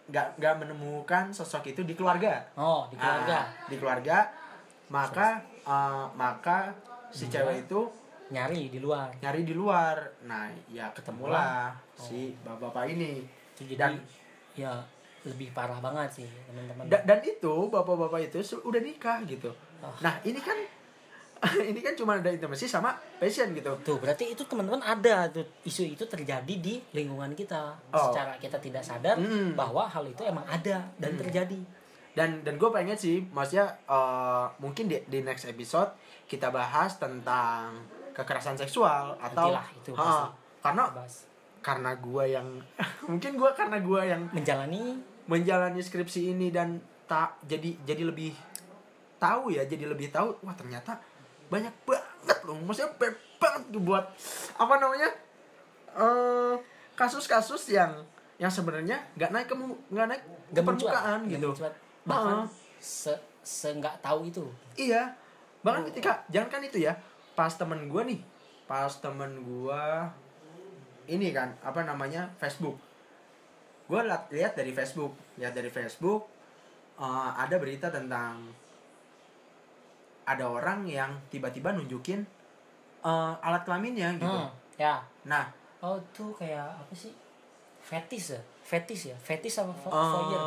[0.04, 2.44] nggak nggak menemukan sosok itu di keluarga.
[2.54, 3.38] Oh di keluarga.
[3.38, 4.18] Ah, di keluarga.
[4.86, 5.28] Maka
[5.64, 6.76] eh, maka
[7.08, 7.80] si Dia- cewek itu
[8.26, 9.08] nyari di luar.
[9.18, 9.96] nyari di luar.
[10.22, 13.24] Nah ya ketemulah si bapak-bapak ini.
[13.54, 13.96] Jadi dan
[14.52, 14.76] ya
[15.24, 16.84] lebih parah banget sih teman-teman.
[16.84, 19.48] Da- dan itu bapak-bapak itu su- udah nikah gitu.
[19.80, 19.92] Oh.
[20.00, 20.56] nah ini kan
[21.70, 25.84] ini kan cuma ada intimasi sama passion gitu Tuh, berarti itu teman-teman ada tuh isu
[25.88, 27.76] itu terjadi di lingkungan kita.
[27.90, 28.08] Oh.
[28.08, 29.52] Secara kita tidak sadar Hmm.
[29.52, 31.20] bahwa hal itu emang ada dan Hmm.
[31.20, 31.60] terjadi.
[32.14, 35.90] dan dan gue pengen sih maksudnya eh, mungkin di di next episode
[36.24, 37.74] kita bahas tentang
[38.10, 40.30] kekerasan seksual atau Nantilah, itu pasti.
[40.62, 41.14] karena Bahas.
[41.60, 42.48] karena gue yang
[43.10, 44.94] mungkin gue karena gue yang Menjalani
[45.26, 48.30] menjalani skripsi ini dan tak jadi jadi lebih
[49.16, 50.94] tahu ya jadi lebih tahu wah ternyata
[51.54, 52.58] banyak banget loh.
[52.58, 54.04] Maksudnya banyak banget buat
[54.58, 55.10] apa namanya
[55.94, 56.54] eh
[56.94, 58.02] kasus-kasus yang
[58.34, 59.54] yang sebenarnya nggak naik ke
[59.94, 61.50] nggak naik ke Gak permukaan gitu.
[61.54, 61.74] mencuat.
[62.04, 62.48] bahkan Heeh.
[62.82, 64.42] se se nggak tahu itu.
[64.74, 65.14] Iya.
[65.62, 66.98] Bahkan ketika jangan kan itu ya
[67.32, 68.20] pas temen gue nih
[68.66, 69.82] pas temen gue
[71.06, 72.76] ini kan apa namanya Facebook.
[73.86, 74.00] Gue
[74.32, 76.26] lihat dari Facebook lihat dari Facebook
[76.98, 78.42] eh, ada berita tentang
[80.24, 82.24] ada orang yang tiba-tiba nunjukin
[83.00, 84.24] eh, alat kelaminnya gitu.
[84.26, 85.00] Hmm, ya.
[85.24, 85.44] Nah.
[85.78, 87.12] Oh tuh kayak apa sih?
[87.78, 88.40] Fetis ya?
[88.62, 89.16] Fetis ya?
[89.18, 90.40] Fetis apa fo- eh, foyer?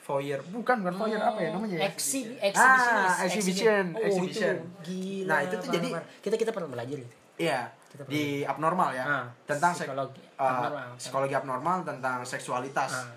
[0.00, 0.40] foyer.
[0.48, 1.82] Bukan bukan foyer apa ya namanya ya?
[1.84, 4.54] Exhi- Ah, exhibition, Oh, exhibition.
[4.56, 5.28] itu gila.
[5.28, 7.16] Nah, itu tuh jadi- kita kita pernah belajar itu.
[7.36, 9.04] iya Kita di abnormal ya.
[9.04, 10.88] Ah, tentang psikologi eh, abnormal.
[10.94, 12.90] psikologi abnormal tentang seksualitas.
[12.94, 13.10] Ah,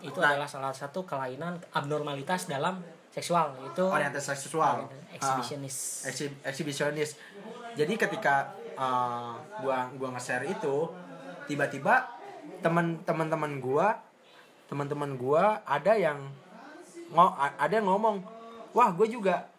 [0.00, 0.30] itu Nah.
[0.30, 2.78] adalah salah satu kelainan abnormalitas dalam
[3.10, 4.86] seksual itu orientasi seksual.
[5.10, 6.06] Exhibitionist.
[6.06, 7.18] Ah, exhi- exhibitionist.
[7.74, 10.86] Jadi ketika uh, gua gua nge-share itu
[11.50, 12.06] tiba-tiba
[12.62, 13.98] teman teman-teman gua
[14.70, 16.30] teman-teman gua ada yang
[17.10, 18.22] ngo ada yang ngomong
[18.70, 19.50] wah gue juga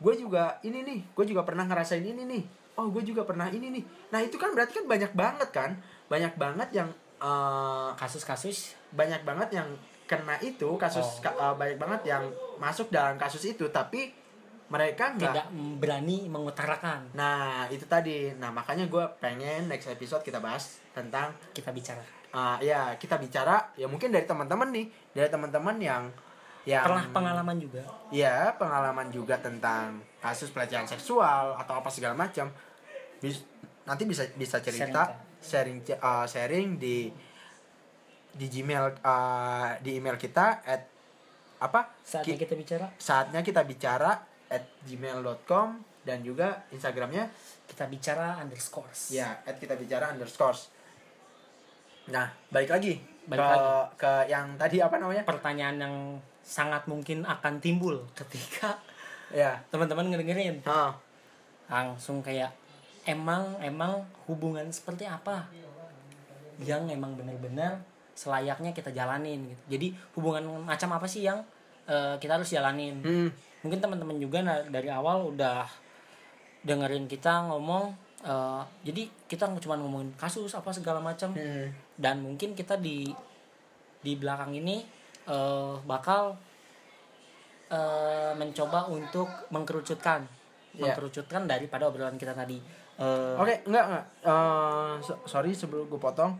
[0.00, 2.42] gue juga ini nih gue juga pernah ngerasain ini nih.
[2.78, 3.84] Oh gue juga pernah ini nih.
[4.10, 5.70] Nah itu kan berarti kan banyak banget kan?
[6.08, 6.88] Banyak banget yang
[7.20, 9.68] uh, Kasus-kasus banyak banget yang
[10.10, 11.22] kena itu kasus Oh.
[11.22, 12.26] ka- uh, banyak banget yang
[12.58, 14.10] masuk dalam kasus itu tapi
[14.66, 15.46] mereka nggak tidak
[15.78, 17.06] berani mengutarakan.
[17.12, 22.02] nah itu tadi nah makanya gue pengen next episode kita bahas tentang Kita bicara.
[22.30, 26.02] uh, ya kita bicara ya mungkin dari teman-teman nih dari teman-teman yang
[26.62, 27.82] yang Pernah pengalaman juga.
[28.10, 32.50] ya pengalaman juga tentang kasus pelecehan seksual atau apa segala macam
[33.18, 33.46] Bis-
[33.82, 35.06] nanti bisa bisa cerita
[35.40, 37.08] sharing uh, sharing di
[38.30, 40.82] di Gmail uh, di email kita at
[41.60, 41.92] apa?
[42.00, 44.16] Saatnya Ki- kita bicara, saatnya kita bicara
[44.50, 45.68] at gmail.com
[46.02, 47.28] dan juga instagramnya
[47.68, 49.12] kita bicara underscores.
[49.12, 50.72] ya at kita bicara underscores.
[52.10, 53.70] Nah balik lagi Balik ke lagi.
[53.94, 55.22] ke yang tadi apa namanya?
[55.28, 55.94] Pertanyaan yang
[56.40, 58.80] sangat mungkin akan timbul ketika
[59.30, 59.60] ya.
[59.70, 60.64] teman-teman ngedengerin.
[60.66, 60.96] Ah
[61.70, 62.50] langsung kayak
[63.06, 65.46] emang emang hubungan seperti apa?
[66.58, 67.78] Yang emang benar-benar
[68.20, 71.40] selayaknya kita jalanin gitu jadi hubungan macam apa sih yang
[71.88, 73.28] eh, kita harus jalanin hmm,
[73.64, 75.64] mungkin teman-teman juga dari awal udah
[76.60, 81.96] dengerin kita ngomong eh, jadi kita cuma ngomongin kasus apa segala macam hmm.
[81.96, 83.08] dan mungkin kita di
[84.04, 84.84] di belakang ini
[85.24, 86.36] eh, bakal
[87.72, 90.94] eh, mencoba untuk mengkerucutkan Iya.
[90.94, 92.62] mengkerucutkan daripada obrolan kita tadi
[93.00, 94.04] Eh, Oke, enggak enggak.
[94.28, 96.36] Eh, so- sorry sebelum gue potong.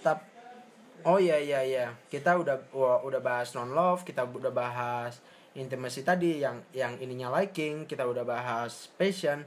[0.00, 0.24] Tap.
[1.04, 1.86] Oh iya iya iya.
[2.08, 2.72] Kita udah
[3.04, 5.20] udah bahas non love, kita udah bahas
[5.56, 9.42] intimacy tadi yang yang ininya liking, kita udah bahas passion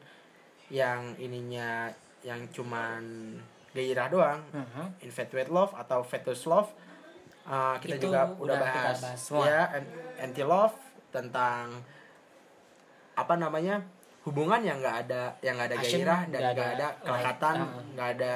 [0.68, 1.92] yang ininya
[2.24, 3.36] yang cuman
[3.74, 5.04] gairah doang, mhm.
[5.04, 6.70] infatuate love atau fetus love.
[7.44, 9.44] Eh, kita Itu juga udah bahas, bahas semua.
[9.44, 9.64] ya
[10.24, 10.76] anti love
[11.12, 11.84] tentang
[13.14, 13.84] apa namanya
[14.24, 17.84] hubungan yang nggak ada yang nggak ada gairah dan nggak ada ada kelekatan uh.
[17.94, 18.36] nggak ada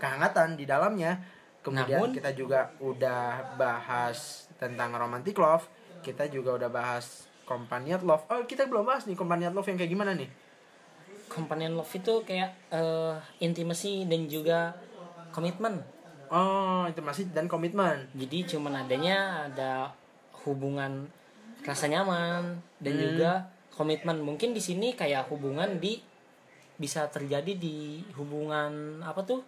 [0.00, 1.12] kehangatan di dalamnya
[1.60, 5.64] kemudian Namun- kita juga udah bahas tentang romantic love
[6.00, 8.24] kita juga udah bahas companion love.
[8.26, 10.30] Oh kita belum bahas nih companion love yang kayak gimana nih?
[11.26, 14.72] Companion love itu kayak eh, intimacy dan juga
[15.30, 15.78] komitmen
[16.26, 19.90] oh itu masih dan komitmen jadi cuman adanya ada
[20.40, 21.10] hubungan
[21.60, 23.02] rasa nyaman dan Hmm.
[23.02, 23.30] juga
[23.70, 25.98] komitmen mungkin di sini kayak hubungan di
[26.76, 29.42] bisa terjadi di hubungan apa tuh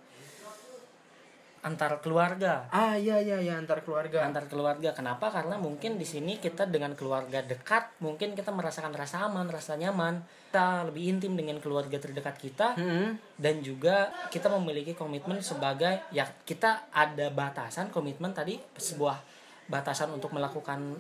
[1.63, 2.67] antar keluarga.
[2.75, 4.27] Ah iya iya iya antar keluarga.
[4.27, 4.91] Antar keluarga.
[4.91, 5.31] Kenapa?
[5.31, 10.27] Karena mungkin di sini kita dengan keluarga dekat mungkin kita merasakan rasa aman rasa nyaman.
[10.51, 12.75] Kita lebih intim dengan keluarga terdekat kita.
[12.75, 13.19] Hmm.
[13.39, 19.19] dan juga kita memiliki komitmen sebagai ya kita ada batasan komitmen tadi sebuah
[19.67, 20.99] batasan untuk melakukan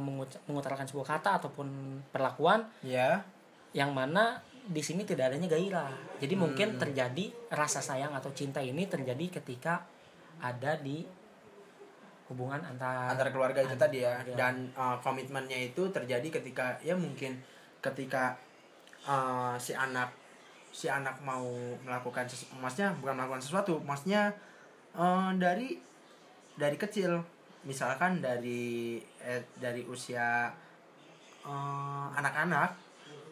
[0.00, 1.68] mengut- mengutarakan sebuah kata ataupun
[2.12, 2.64] perlakuan.
[2.80, 3.24] Ya
[3.70, 5.92] yang mana di sini tidak adanya gairah.
[6.20, 9.84] Jadi mungkin terjadi rasa sayang atau cinta ini terjadi ketika
[10.40, 11.04] ada di
[12.30, 14.22] hubungan antar antar keluarga itu tadi ya.
[14.22, 14.34] keluarga.
[14.38, 17.42] dan uh, komitmennya itu terjadi ketika ya mungkin
[17.82, 18.38] ketika
[19.02, 20.14] uh, si anak
[20.70, 21.50] si anak mau
[21.82, 24.30] melakukan sesu- maksudnya bukan melakukan sesuatu maksudnya
[24.94, 25.82] uh, dari
[26.54, 27.18] dari kecil.
[27.60, 30.48] Misalkan dari eh, dari usia
[31.44, 32.89] uh, anak-anak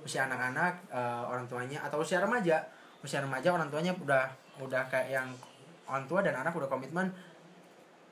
[0.09, 2.56] usia anak-anak uh, orang tuanya atau usia remaja.
[2.98, 4.24] Usia remaja orang tuanya udah
[4.59, 5.28] udah kayak yang
[5.84, 7.12] orang tua dan anak udah komitmen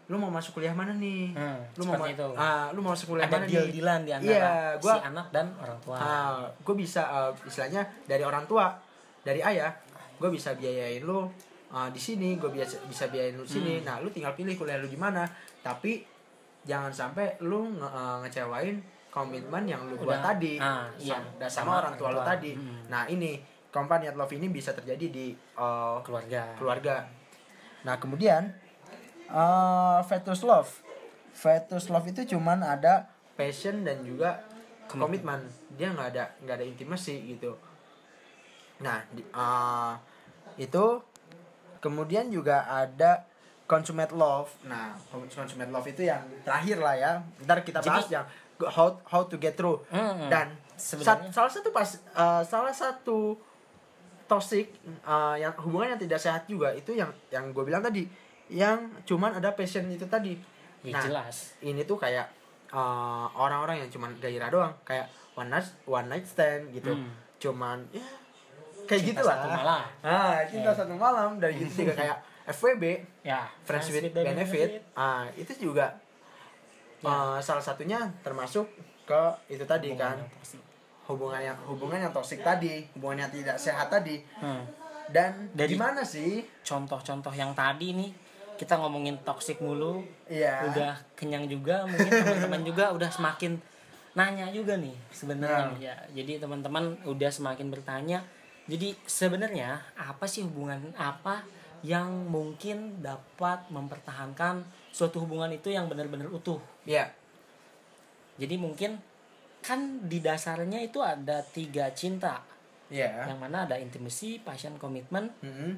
[0.07, 1.34] lu mau masuk kuliah mana nih?
[1.34, 2.22] Hmm, lu mau ma- itu.
[2.38, 5.26] ah lu mau masuk kuliah ada mana deal dealan di antara Iya, gua- si anak
[5.34, 5.97] dan orang tua.
[6.62, 8.70] Gue bisa uh, istilahnya dari orang tua
[9.20, 9.74] dari ayah
[10.16, 11.26] gue bisa biayain lu
[11.66, 13.72] uh, di sini gue bisa bisa biayain lu di sini.
[13.76, 13.82] Hmm.
[13.82, 15.26] nah lu tinggal pilih kuliah lu di mana.
[15.59, 16.07] Tapi
[16.62, 18.78] jangan sampai lu nge- uh, ngecewain
[19.16, 22.20] komitmen yang lu buat Udah, tadi ah, iya, sam- dan sama sama, orang tua lu
[22.20, 22.84] tadi Hmm.
[22.92, 23.40] nah ini
[23.72, 27.08] companion love ini bisa terjadi di uh, keluarga keluarga.
[27.84, 28.52] Nah kemudian
[29.28, 30.68] uh, fetus love,
[31.30, 34.44] fetus love itu cuman ada passion dan juga
[34.88, 35.44] komitmen.
[35.76, 37.52] Dia nggak ada nggak ada intimasi gitu.
[38.80, 39.92] Nah di- uh,
[40.56, 41.04] itu
[41.80, 43.28] kemudian juga ada
[43.68, 44.48] consummate love.
[44.64, 47.12] Nah consummate love itu yang terakhir lah ya.
[47.44, 48.26] Ntar kita Jadi- bahas yang
[48.62, 49.76] how how to get through.
[49.88, 53.36] Hmm, Dan sebenarnya- sat- salah satu pas uh, salah satu
[54.26, 58.07] toxic uh, yang hubungan yang tidak sehat juga itu yang yang gue bilang tadi.
[58.46, 60.34] Yang cuman ada passion itu tadi.
[60.80, 61.59] Ya, nah jelas.
[61.61, 62.30] ini tuh kayak
[62.68, 64.74] uh, orang-orang yang cuman gairah doang.
[64.82, 66.92] Kayak one night one night stand gitu.
[66.92, 67.11] Hmm.
[67.36, 68.00] cuman ya
[68.86, 69.82] kayak Cinta gitu satu lah malam.
[70.00, 70.74] ah cinta Ya.
[70.74, 71.30] satu malam.
[71.36, 72.16] Dari gitu juga kayak
[72.48, 72.84] FWB
[73.22, 74.80] ya friends with benefit.
[74.94, 75.92] Ah itu juga
[77.03, 78.64] uh, salah satunya termasuk
[79.05, 80.16] ke itu tadi kan.
[80.16, 80.61] Hubungan yang toksik.
[81.07, 84.22] hubungan yang hubungan yang toksik tadi hubungan yang tidak sehat tadi.
[84.40, 84.62] Hmm.
[85.07, 86.42] dan Dari- gimana sih?
[86.66, 88.11] contoh-contoh yang tadi nih
[88.59, 90.03] kita ngomongin toksik mulu.
[90.26, 90.66] Iya.
[90.72, 93.55] udah kenyang juga mungkin teman-teman juga udah semakin
[94.16, 95.70] nanya juga nih sebenarnya.
[95.76, 98.18] Nih, ya jadi teman-teman udah semakin bertanya.
[98.66, 101.47] Jadi sebenarnya apa sih hubungan apa
[101.86, 107.11] yang mungkin dapat mempertahankan suatu hubungan itu yang benar-benar utuh ya
[108.37, 109.01] jadi mungkin
[109.59, 112.39] kan di dasarnya itu ada tiga cinta.
[112.87, 115.74] Ya yang mana ada intimacy, passion, komitmen Mm-mm.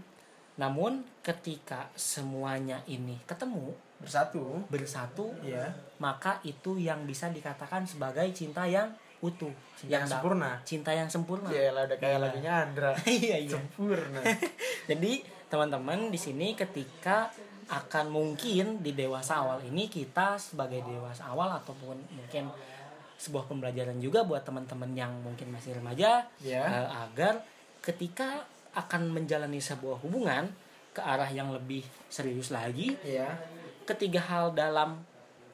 [0.55, 4.61] namun ketika semuanya ini ketemu bersatu.
[4.69, 9.51] bersatu ya maka itu yang bisa dikatakan sebagai cinta yang utuh.
[9.83, 10.51] Yang da- sempurna.
[10.63, 11.49] Cinta yang sempurna.
[11.49, 12.23] Ya lah udah kayak Iya.
[12.23, 12.93] lagunya Andra.
[13.09, 13.51] Iya iya.
[13.57, 14.21] Sempurna.
[14.91, 15.13] Jadi
[15.49, 17.33] teman-teman di sini ketika
[17.69, 22.49] akan mungkin di dewasa awal ini kita sebagai dewasa awal ataupun mungkin
[23.21, 26.63] sebuah pembelajaran juga buat teman-teman yang mungkin masih remaja ya.
[26.65, 27.45] eh, agar
[27.85, 30.49] ketika akan menjalani sebuah hubungan
[30.95, 33.37] ke arah yang lebih serius lagi ya.
[33.85, 35.03] ketiga hal dalam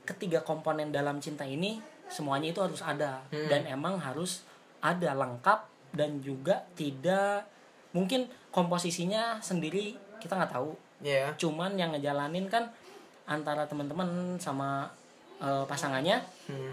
[0.04, 3.24] ketiga komponen dalam cinta ini semuanya itu harus ada.
[3.32, 3.48] Hmm.
[3.48, 4.44] dan emang harus
[4.84, 5.64] ada lengkap
[5.96, 7.48] dan juga tidak
[7.96, 12.72] mungkin komposisinya sendiri kita nggak tahu ya cuman yang ngejalanin kan
[13.28, 14.88] antara teman-teman sama
[15.38, 16.72] eh, pasangannya Hmm.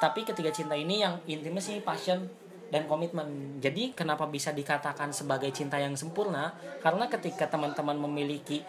[0.00, 2.28] tapi ketiga cinta ini yang intimacy, passion
[2.72, 3.60] dan komitmen.
[3.62, 6.50] Jadi kenapa bisa dikatakan sebagai cinta yang sempurna?
[6.82, 8.66] Karena ketika teman-teman memiliki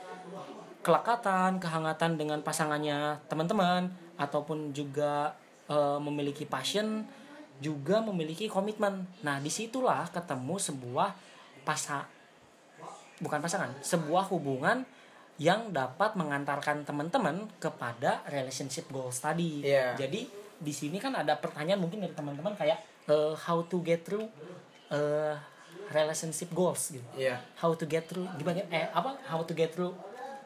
[0.86, 3.90] kelekatan, kehangatan dengan pasangannya teman-teman
[4.22, 5.34] ataupun juga
[5.66, 7.02] eh, memiliki passion,
[7.58, 9.10] juga memiliki komitmen.
[9.26, 11.10] Nah, di situlah ketemu sebuah
[11.66, 12.06] pasa
[13.20, 14.84] bukan pasangan, sebuah hubungan
[15.36, 19.64] yang dapat mengantarkan teman-teman kepada relationship goals tadi.
[19.64, 19.96] Iya.
[20.00, 22.80] Jadi di sini kan ada pertanyaan mungkin dari teman-teman kayak
[23.12, 24.24] eh, how to get through
[24.88, 25.36] eh,
[25.92, 27.04] relationship goals gitu.
[27.20, 29.92] ya How to get through gimana eh apa how to get through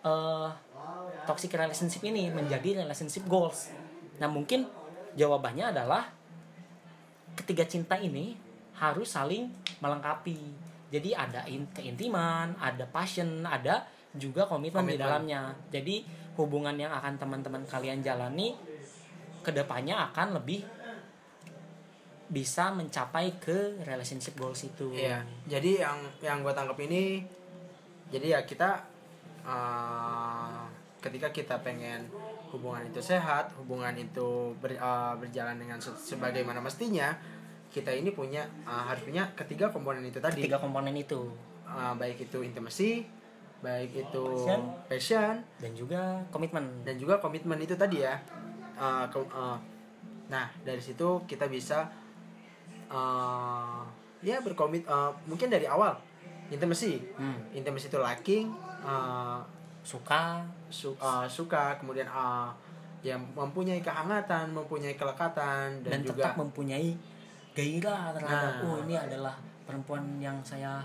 [0.01, 0.49] eh,
[1.29, 3.69] toxic relationship ini menjadi relationship goals.
[4.17, 4.65] Nah, mungkin
[5.13, 6.09] jawabannya adalah
[7.37, 8.33] ketiga cinta ini
[8.81, 10.39] harus saling melengkapi.
[10.89, 15.53] Jadi ada in- keintiman, ada passion, ada juga komitmen, di dalamnya.
[15.69, 16.01] Jadi
[16.35, 18.57] hubungan yang akan teman-teman kalian jalani
[19.45, 20.65] ke depannya akan lebih
[22.29, 24.93] bisa mencapai ke relationship goals itu.
[24.93, 27.25] Iya, jadi yang yang gue tangkap ini,
[28.13, 28.85] jadi ya kita
[29.41, 30.61] uh,
[31.01, 32.05] ketika kita pengen
[32.53, 37.17] hubungan itu sehat, hubungan itu ber- uh, berjalan dengan se- sebagaimana mestinya,
[37.79, 41.31] kita ini punya uh, harus punya ketiga komponen itu tadi, Tiga komponen itu
[41.69, 43.05] Uh, baik itu intimasi,
[43.61, 44.61] baik itu Passion.
[44.89, 46.65] passion, dan juga komitmen.
[46.81, 48.17] dan juga komitmen itu tadi ya.
[48.73, 49.53] Uh, ke- uh,
[50.25, 51.85] nah dari situ kita bisa
[52.89, 53.85] uh,
[54.19, 55.93] ya berkomit uh, mungkin dari awal
[56.49, 57.37] intimasi Hmm.
[57.53, 58.49] intimasi itu liking
[58.81, 59.37] uh,
[59.79, 62.49] Suka, su- uh, suka kemudian uh,
[62.99, 66.97] yang mempunyai kehangatan mempunyai kelekatan dan, dan, juga tetap mempunyai
[67.51, 68.65] gairah terhadap Nah.
[68.65, 70.81] oh ini adalah perempuan yang saya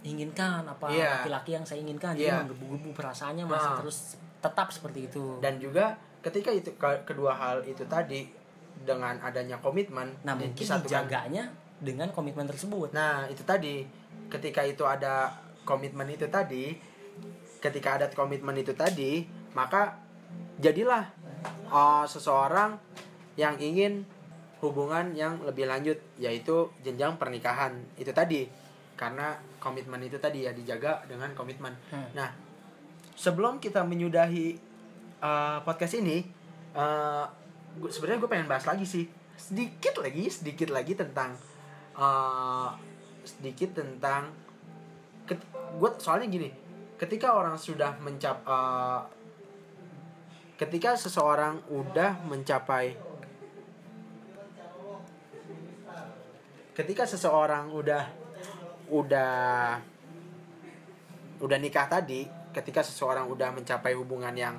[0.00, 1.24] inginkan apa Iya.
[1.24, 2.20] laki-laki yang saya inginkan Iya.
[2.20, 3.78] jadi menggebu-gebu perasaannya masih Nah.
[3.80, 3.98] terus
[4.38, 8.28] tetap seperti itu dan juga ketika itu ke- kedua hal itu tadi
[8.76, 10.84] dengan adanya komitmen nah mungkin disatukan.
[11.06, 11.48] dijaganya
[11.80, 13.84] dengan komitmen tersebut Nah, itu tadi
[14.28, 15.32] ketika itu ada
[15.64, 16.76] komitmen itu tadi,
[17.58, 19.96] ketika ada komitmen itu tadi, maka
[20.56, 21.08] jadilah
[21.66, 22.76] uh, seseorang
[23.34, 24.04] yang ingin
[24.70, 28.48] hubungan yang lebih lanjut yaitu jenjang pernikahan itu tadi
[28.94, 32.08] karena komitmen itu tadi ya dijaga dengan komitmen Hmm.
[32.14, 32.30] nah
[33.14, 34.58] sebelum kita menyudahi
[35.22, 36.22] uh, podcast ini
[36.74, 37.26] uh,
[37.90, 39.04] sebenarnya gue pengen bahas lagi sih
[39.34, 41.34] sedikit lagi sedikit lagi tentang
[41.98, 42.70] uh,
[43.26, 44.30] sedikit tentang
[45.74, 46.48] gue soalnya gini
[46.94, 49.02] ketika orang sudah mencap uh,
[50.54, 52.94] ketika seseorang udah mencapai
[56.74, 58.02] ketika seseorang udah
[58.90, 59.78] udah
[61.40, 64.56] udah nikah tadi ketika seseorang udah mencapai hubungan yang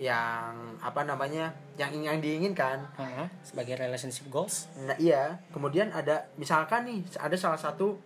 [0.00, 6.88] yang apa namanya yang yang diinginkan Hmm, sebagai relationship goals Nah iya, kemudian ada misalkan
[6.88, 8.00] nih ada salah satu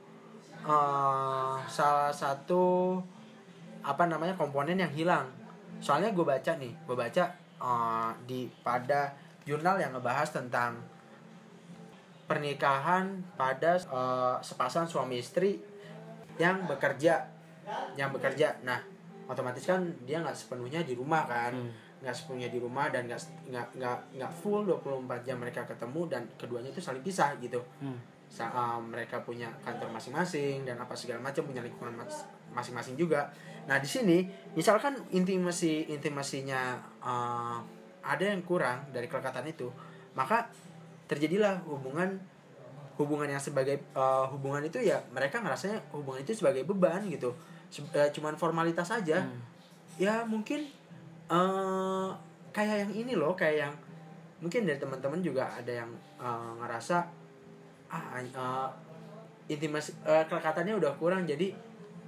[0.67, 2.99] eh, salah satu
[3.87, 5.31] apa namanya komponen yang hilang.
[5.79, 7.25] Soalnya gue baca nih, gue baca
[7.63, 9.15] eh, di pada
[9.47, 10.75] jurnal yang ngebahas tentang
[12.27, 15.59] pernikahan pada eh, sepasang suami istri
[16.37, 17.25] yang bekerja,
[17.95, 18.61] yang bekerja.
[18.61, 18.79] Nah
[19.27, 21.71] otomatis kan dia nggak sepenuhnya di rumah kan Hmm.
[21.99, 23.19] nggak sepenuhnya di rumah dan nggak
[23.49, 24.87] nggak nggak nggak full 24
[25.25, 27.99] jam mereka ketemu dan keduanya itu saling pisah gitu Hmm.
[28.27, 33.27] Sa- uh, mereka punya kantor masing-masing dan apa segala macam punya lingkungan mas- masing-masing juga
[33.67, 34.23] nah di sini
[34.55, 37.59] misalkan intimasi intimasinya uh,
[38.03, 39.67] ada yang kurang dari kelekatan itu
[40.15, 40.47] maka
[41.07, 42.19] terjadilah hubungan
[42.97, 47.31] hubungan yang sebagai uh, hubungan itu ya mereka ngerasanya hubungan itu sebagai beban gitu
[47.69, 49.41] Se- uh, cuman formalitas aja Hmm.
[49.97, 50.65] ya mungkin
[51.27, 52.09] eh
[52.53, 53.75] kayak yang ini loh kayak yang
[54.41, 55.91] mungkin dari teman-teman juga ada yang
[56.21, 57.05] eh, ngerasa
[57.89, 58.69] ah uh,
[59.47, 61.53] intimasi eh, kelekatannya udah kurang jadi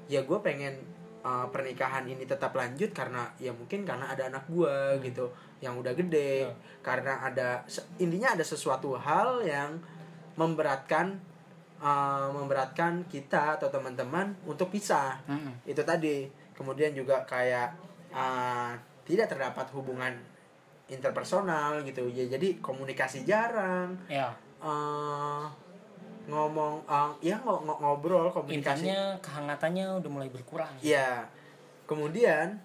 [0.08, 0.74] ya gue pengen
[1.28, 5.28] eh, pernikahan ini tetap lanjut karena ya mungkin karena ada anak gue gitu
[5.60, 6.48] yang udah gede.
[6.48, 6.54] Ya.
[6.80, 7.60] karena ada
[8.00, 9.76] intinya ada sesuatu hal yang
[10.40, 11.20] memberatkan
[11.84, 15.20] eh, memberatkan kita atau teman-teman untuk pisah.
[15.28, 15.52] Hmm.
[15.68, 16.28] itu tadi.
[16.58, 17.70] Kemudian juga kayak
[18.10, 18.74] uh,
[19.06, 20.10] tidak terdapat hubungan
[20.90, 22.10] interpersonal gitu.
[22.10, 23.94] Ya jadi komunikasi jarang.
[24.10, 24.34] Ya.
[24.58, 25.46] Uh,
[26.28, 28.84] ngomong uh, ya ngo- ngobrol komunikasi.
[28.84, 30.70] Intinya kehangatannya udah mulai berkurang.
[30.84, 31.24] Ya
[31.88, 32.60] kemudian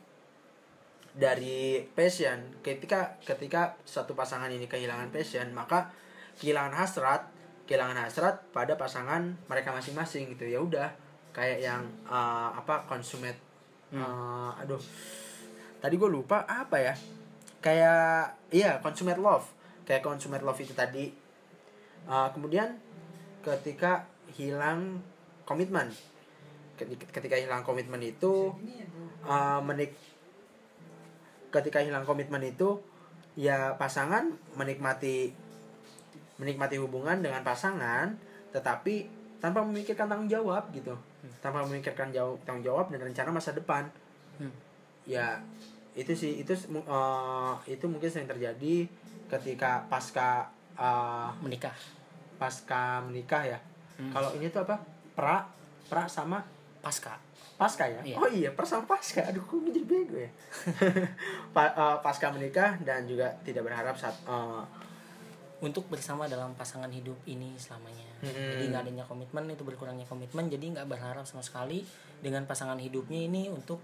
[1.16, 5.96] dari passion ketika ketika satu pasangan ini kehilangan passion maka
[6.42, 7.32] kehilangan hasrat
[7.64, 10.44] kehilangan hasrat pada pasangan mereka masing-masing gitu.
[10.44, 10.92] Ya udah
[11.32, 13.40] kayak yang uh, apa consummate.
[13.96, 14.82] Uh, aduh.
[15.80, 16.94] Tadi gue lupa apa ya.
[17.64, 19.48] Kayak iya consummate love.
[19.88, 21.16] Kayak consummate love itu tadi.
[22.04, 22.83] Uh, kemudian
[23.44, 25.04] ketika hilang
[25.44, 25.92] komitmen.
[26.80, 28.50] Ketika- hilang komitmen itu
[29.28, 29.94] uh, menik
[31.54, 32.82] ketika hilang komitmen itu
[33.38, 35.30] ya pasangan menikmati
[36.42, 38.18] menikmati hubungan dengan pasangan
[38.50, 39.06] tetapi
[39.38, 40.98] tanpa memikirkan tanggung jawab gitu.
[41.44, 43.86] Tanpa memikirkan jauh tanggung jawab dan rencana masa depan.
[44.34, 44.50] Hmm.
[45.06, 45.38] ya
[45.94, 46.58] itu sih itu
[46.90, 48.90] uh, itu mungkin sering terjadi
[49.30, 51.76] ketika pasca uh, menikah
[52.44, 53.60] pasca menikah ya?
[53.96, 54.12] Hmm.
[54.12, 54.76] kalau ini tuh apa?
[55.16, 55.48] Pra
[55.88, 56.44] pra sama
[56.84, 57.16] pasca.
[57.56, 58.04] Pasca ya?
[58.04, 58.16] Iya.
[58.20, 59.24] oh iya pra sama pasca.
[59.24, 60.32] Aduh kok jadi bego ya?
[61.56, 64.68] Pa- uh, pasca menikah dan juga tidak berharap saat uh,
[65.64, 68.04] untuk bersama dalam pasangan hidup ini selamanya.
[68.20, 68.52] Mm-mm.
[68.56, 71.84] jadi nggak adanya komitmen itu berkurangnya komitmen jadi nggak berharap sama sekali
[72.24, 73.84] dengan pasangan hidupnya ini untuk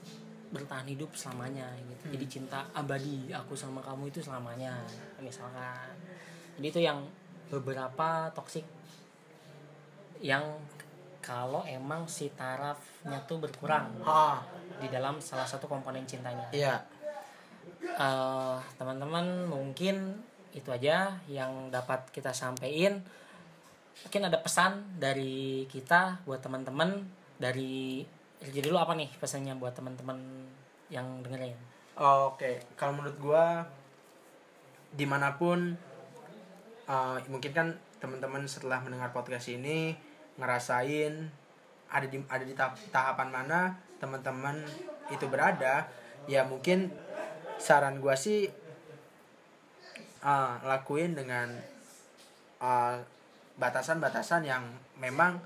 [0.49, 2.17] bertahan hidup selamanya gitu.
[2.17, 4.75] Jadi cinta abadi aku sama kamu itu selamanya
[5.21, 5.93] misalkan.
[6.59, 6.99] Jadi itu yang
[7.49, 8.65] beberapa toksik
[10.21, 10.45] yang
[11.19, 14.41] kalau emang si tarafnya tuh berkurang ah
[14.79, 16.47] di dalam salah satu komponen cintanya.
[16.55, 16.79] Iya.
[17.83, 20.19] Eh, teman-teman mungkin
[20.55, 23.05] itu aja yang dapat kita sampaikan
[24.01, 27.05] mungkin ada pesan dari kita buat teman-teman
[27.37, 28.01] dari
[28.39, 30.17] jadi dulu apa nih pesannya buat teman-teman
[30.87, 31.59] yang dengerin?
[31.99, 33.67] Oke, kalau menurut gua
[34.95, 35.75] di mana pun
[36.89, 37.67] uh, mungkin kan
[38.01, 39.93] teman-teman setelah mendengar podcast ini
[40.41, 41.29] ngerasain
[41.89, 43.59] ada di ada di tahap, tahapan mana
[44.01, 44.63] teman-teman
[45.11, 45.89] itu berada,
[46.25, 46.89] ya mungkin
[47.59, 48.47] saran gua sih
[50.23, 51.51] uh, lakuin dengan
[52.63, 52.95] uh,
[53.59, 54.63] batasan-batasan yang
[54.95, 55.41] memang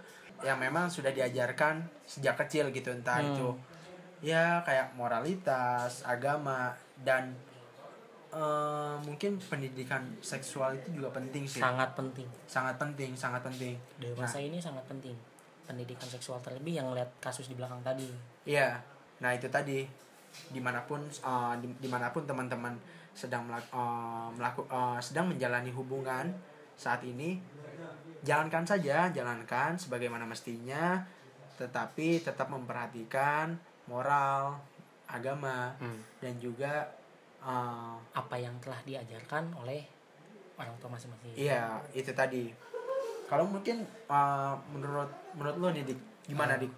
[0.45, 3.33] yang memang sudah diajarkan sejak kecil gitu entah Hmm.
[3.33, 3.49] itu
[4.23, 7.33] ya kayak moralitas agama dan
[8.33, 11.59] eh, mungkin pendidikan seksual itu juga penting sih.
[11.59, 12.25] Sangat penting.
[12.43, 13.77] Sangat penting sangat penting.
[13.95, 15.13] Dewasa ini sangat penting.
[15.63, 18.09] Pendidikan seksual terlebih yang lihat kasus di belakang tadi.
[18.43, 18.81] Iya,
[19.19, 19.85] nah itu tadi.
[20.49, 22.73] Di mana pun uh, di- di mana pun teman-teman
[23.13, 26.33] sedang melak, uh, melaku- uh, sedang menjalani hubungan
[26.73, 27.37] saat ini
[28.19, 30.97] jalankan saja jalankan sebagaimana mestinya
[31.53, 33.53] tetapi tetap memperhatikan
[33.85, 34.57] moral
[35.05, 36.01] agama Hmm.
[36.17, 36.89] dan juga
[37.43, 39.83] uh, apa yang telah diajarkan oleh
[40.55, 42.49] orang tua masing-masing iya itu tadi
[43.25, 46.59] kalau mungkin uh, menurut menurut lo nih dik gimana Ah.
[46.59, 46.73] dik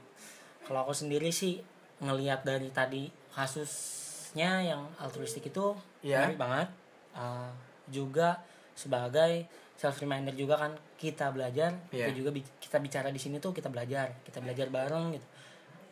[0.64, 1.62] kalau aku sendiri sih
[1.98, 6.28] ngelihat dari tadi kasusnya yang altruistik itu Iya.
[6.28, 6.70] menarik banget
[7.16, 7.48] Uh,
[7.88, 8.44] juga
[8.76, 12.08] sebagai self reminder juga kan kita belajar Iya.
[12.08, 15.24] kita juga bi- kita bicara di sini tuh kita belajar kita belajar bareng gitu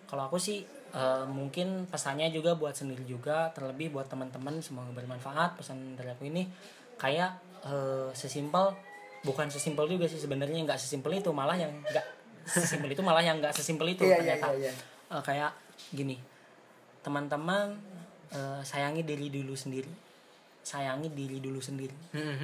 [0.03, 5.57] kalau aku sih uh, mungkin pesannya juga buat sendiri juga terlebih buat teman-teman semoga bermanfaat
[5.59, 6.47] pesan dari aku ini.
[6.97, 8.71] Kayak uh, sesimpel
[9.23, 12.05] bukan sesimpel juga sih sebenarnya nggak sesimpel itu malah yang nggak
[12.43, 14.47] sesimpel itu malah yang nggak sesimpel itu Iya, iya, ternyata.
[14.59, 14.73] iya, iya.
[15.15, 15.51] Eh, kayak
[15.95, 16.19] gini
[17.03, 17.75] teman-teman
[18.31, 19.91] eh, sayangi diri dulu sendiri.
[20.63, 21.91] Sayangi diri dulu sendiri.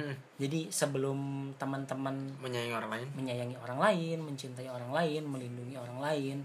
[0.42, 3.08] Jadi sebelum teman-teman menyayangi orang lain.
[3.16, 6.38] menyayangi orang lain mencintai orang lain melindungi orang lain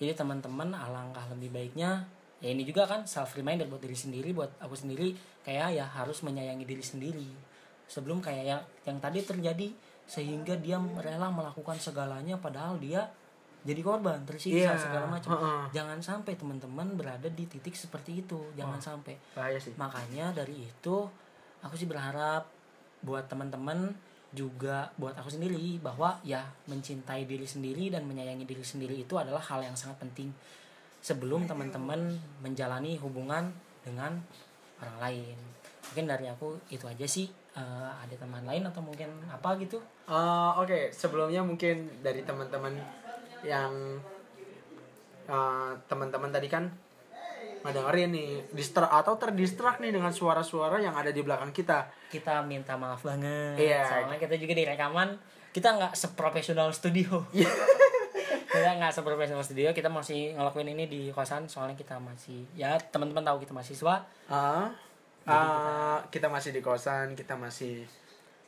[0.00, 2.08] jadi teman-teman alangkah lebih baiknya
[2.40, 5.12] ya ini juga kan self reminder buat diri sendiri buat aku sendiri
[5.44, 7.28] kayak ya harus menyayangi diri sendiri.
[7.84, 9.68] Sebelum kayak yang yang tadi terjadi
[10.08, 13.04] sehingga dia rela melakukan segalanya padahal dia
[13.60, 15.36] jadi korban Iya, tersiksa segala macam.
[15.36, 15.62] Heeh.
[15.76, 19.20] jangan sampai teman-teman berada di titik seperti itu jangan sampai.
[19.36, 19.76] bahaya sih.
[19.76, 20.96] Makanya dari itu
[21.60, 22.48] aku sih berharap
[23.04, 23.92] buat teman-teman
[24.30, 29.42] juga buat aku sendiri bahwa ya mencintai diri sendiri dan menyayangi diri sendiri itu adalah
[29.42, 30.30] hal yang sangat penting
[31.02, 32.14] sebelum teman-teman
[32.44, 33.50] menjalani hubungan
[33.82, 34.22] dengan
[34.78, 35.38] orang lain.
[35.90, 39.82] Mungkin dari aku itu aja sih Eh, ada teman lain atau mungkin apa gitu?
[40.06, 42.78] Eh, Oke, sebelumnya mungkin dari teman-teman
[43.42, 43.98] yang
[45.26, 46.70] eh, teman-teman tadi kan
[47.60, 51.88] ngedengerin nih distra atau terdistrak nih dengan suara-suara yang ada di belakang kita.
[52.08, 53.84] kita minta maaf banget Iya.
[53.84, 55.14] soalnya kita juga di rekaman
[55.50, 57.46] kita nggak seprofesional studio Iya.
[58.48, 63.22] kita nggak seprofesional studio kita masih ngelakuin ini di kosan soalnya kita masih ya teman-teman
[63.22, 64.74] tahu kita mahasiswa Ah,
[65.24, 67.84] ah, kita masih di kosan, kita masih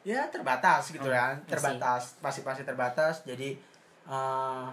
[0.03, 3.23] ya terbatas gitu Hmm, kan, terbatas, pasti pasti terbatas.
[3.23, 3.55] Jadi
[4.05, 4.69] eh,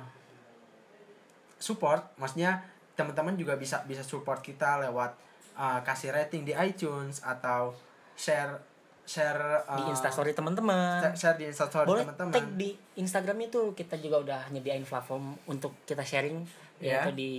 [1.58, 2.64] support, maksudnya
[3.00, 5.16] teman-teman juga bisa bisa support kita lewat
[5.56, 7.72] eh, kasih rating di iTunes atau
[8.14, 8.60] share
[9.08, 12.34] share di eh, instastory teman-teman share- di instastory boleh teman-teman.
[12.36, 12.70] tag di
[13.00, 16.44] Instagram itu kita juga udah nyediain platform untuk kita sharing
[16.80, 17.04] Iya.
[17.04, 17.32] yaitu di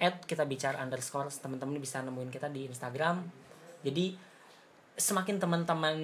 [0.00, 3.20] at kita bicara underscore teman-teman bisa nemuin kita di Instagram
[3.84, 4.16] jadi
[4.96, 5.96] semakin teman-teman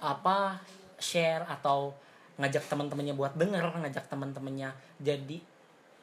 [0.00, 0.60] apa
[0.96, 1.92] share atau
[2.36, 5.36] ngajak teman-temannya buat denger ngajak teman-temannya jadi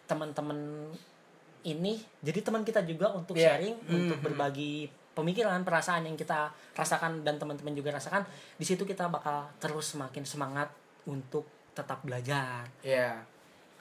[0.05, 0.89] teman-teman
[1.65, 3.55] ini jadi teman kita juga untuk Iya.
[3.55, 3.93] sharing Mhm.
[3.93, 9.45] untuk berbagi pemikiran perasaan yang kita rasakan dan teman-teman juga rasakan di situ kita bakal
[9.57, 10.67] terus semakin semangat
[11.03, 13.17] untuk tetap belajar Iya.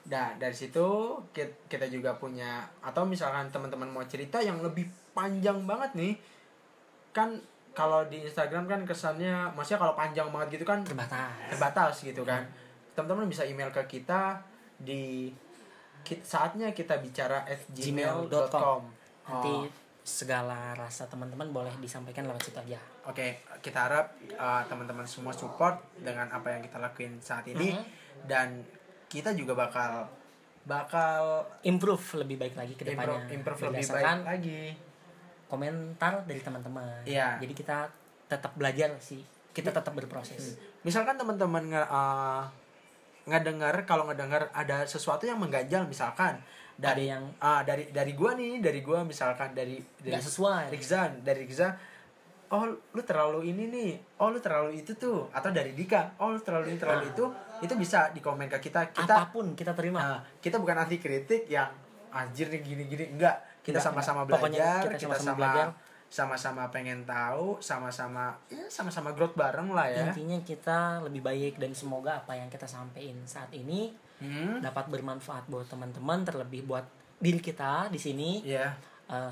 [0.03, 0.83] Nah, dari situ
[1.31, 6.13] ki- kita juga punya atau misalkan teman-teman mau cerita yang lebih panjang banget nih.
[7.11, 7.39] Kan
[7.71, 12.43] kalau di Instagram kan kesannya maksudnya kalau panjang banget gitu kan terbatas terbatas gitu kan.
[12.91, 14.43] Teman-teman bisa email ke kita
[14.75, 15.31] di
[16.03, 18.81] ki- saatnya kita bicara at Gmail.com.
[19.23, 19.65] nanti Oh,
[20.03, 22.75] segala rasa teman-teman boleh disampaikan lewat situ aja.
[23.07, 27.71] Oke, kita harap uh, teman-teman semua support dengan apa yang kita lakuin saat ini.
[27.71, 27.85] Mhm.
[28.23, 28.63] dan
[29.07, 30.07] kita juga bakal
[30.63, 33.35] bakal improve lebih baik lagi ke improve, depannya.
[33.35, 34.63] improve lebih baik lagi.
[35.47, 37.03] komentar dari teman-teman.
[37.03, 37.37] Iya.
[37.37, 37.77] jadi kita
[38.27, 39.21] tetap belajar sih.
[39.53, 40.57] Kita tetap berproses.
[40.81, 42.43] Misalkan teman-teman uh,
[43.23, 46.43] ngedengar kalau ngedengar ada sesuatu yang mengganjal misalkan ada
[46.73, 51.21] dari yang ah dari dari gua nih, dari gua misalkan dari dari nggak sesuai Rizan,
[51.21, 51.71] dari Rizan
[52.53, 56.41] oh lu terlalu ini nih oh lu terlalu itu tuh atau dari Dika oh lu
[56.41, 57.11] terlalu ini terlalu Nah.
[57.13, 57.25] itu
[57.65, 61.01] itu bisa di komen ke kita kita apa pun kita terima Nah, kita bukan anti
[61.01, 61.71] kritik yang
[62.13, 63.41] anjir nih gini-gini enggak.
[63.65, 64.23] Kita sama-sama.
[64.29, 65.67] Pokoknya belajar, kita sama-sama sama belajar.
[66.13, 70.13] Sama-sama pengen tahu, sama-sama ya sama-sama growth bareng lah ya.
[70.13, 73.89] intinya kita lebih baik dan semoga apa yang kita sampaikan saat ini
[74.23, 74.61] Hmm.
[74.63, 76.85] dapat bermanfaat buat teman-teman terlebih buat
[77.19, 78.71] diri kita di sini Iya,
[79.09, 79.27] uh,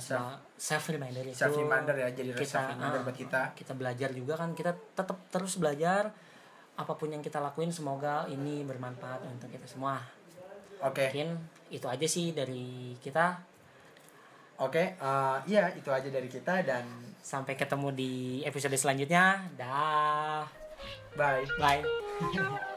[0.51, 3.41] self reminder itu self reminder ya jadi kita, self reminder ah, buat kita.
[3.55, 6.11] kita belajar juga kan kita tetap terus belajar
[6.75, 10.01] apa pun yang kita lakuin semoga ini bermanfaat untuk kita semua
[10.81, 11.07] Oke.
[11.07, 13.37] mungkin itu aja sih dari kita
[14.61, 16.85] Oke, eh, iya itu aja dari kita dan
[17.17, 18.13] sampai ketemu di
[18.45, 19.49] episode selanjutnya.
[19.57, 20.45] Dah.
[21.17, 21.43] Bye.
[21.57, 21.81] bye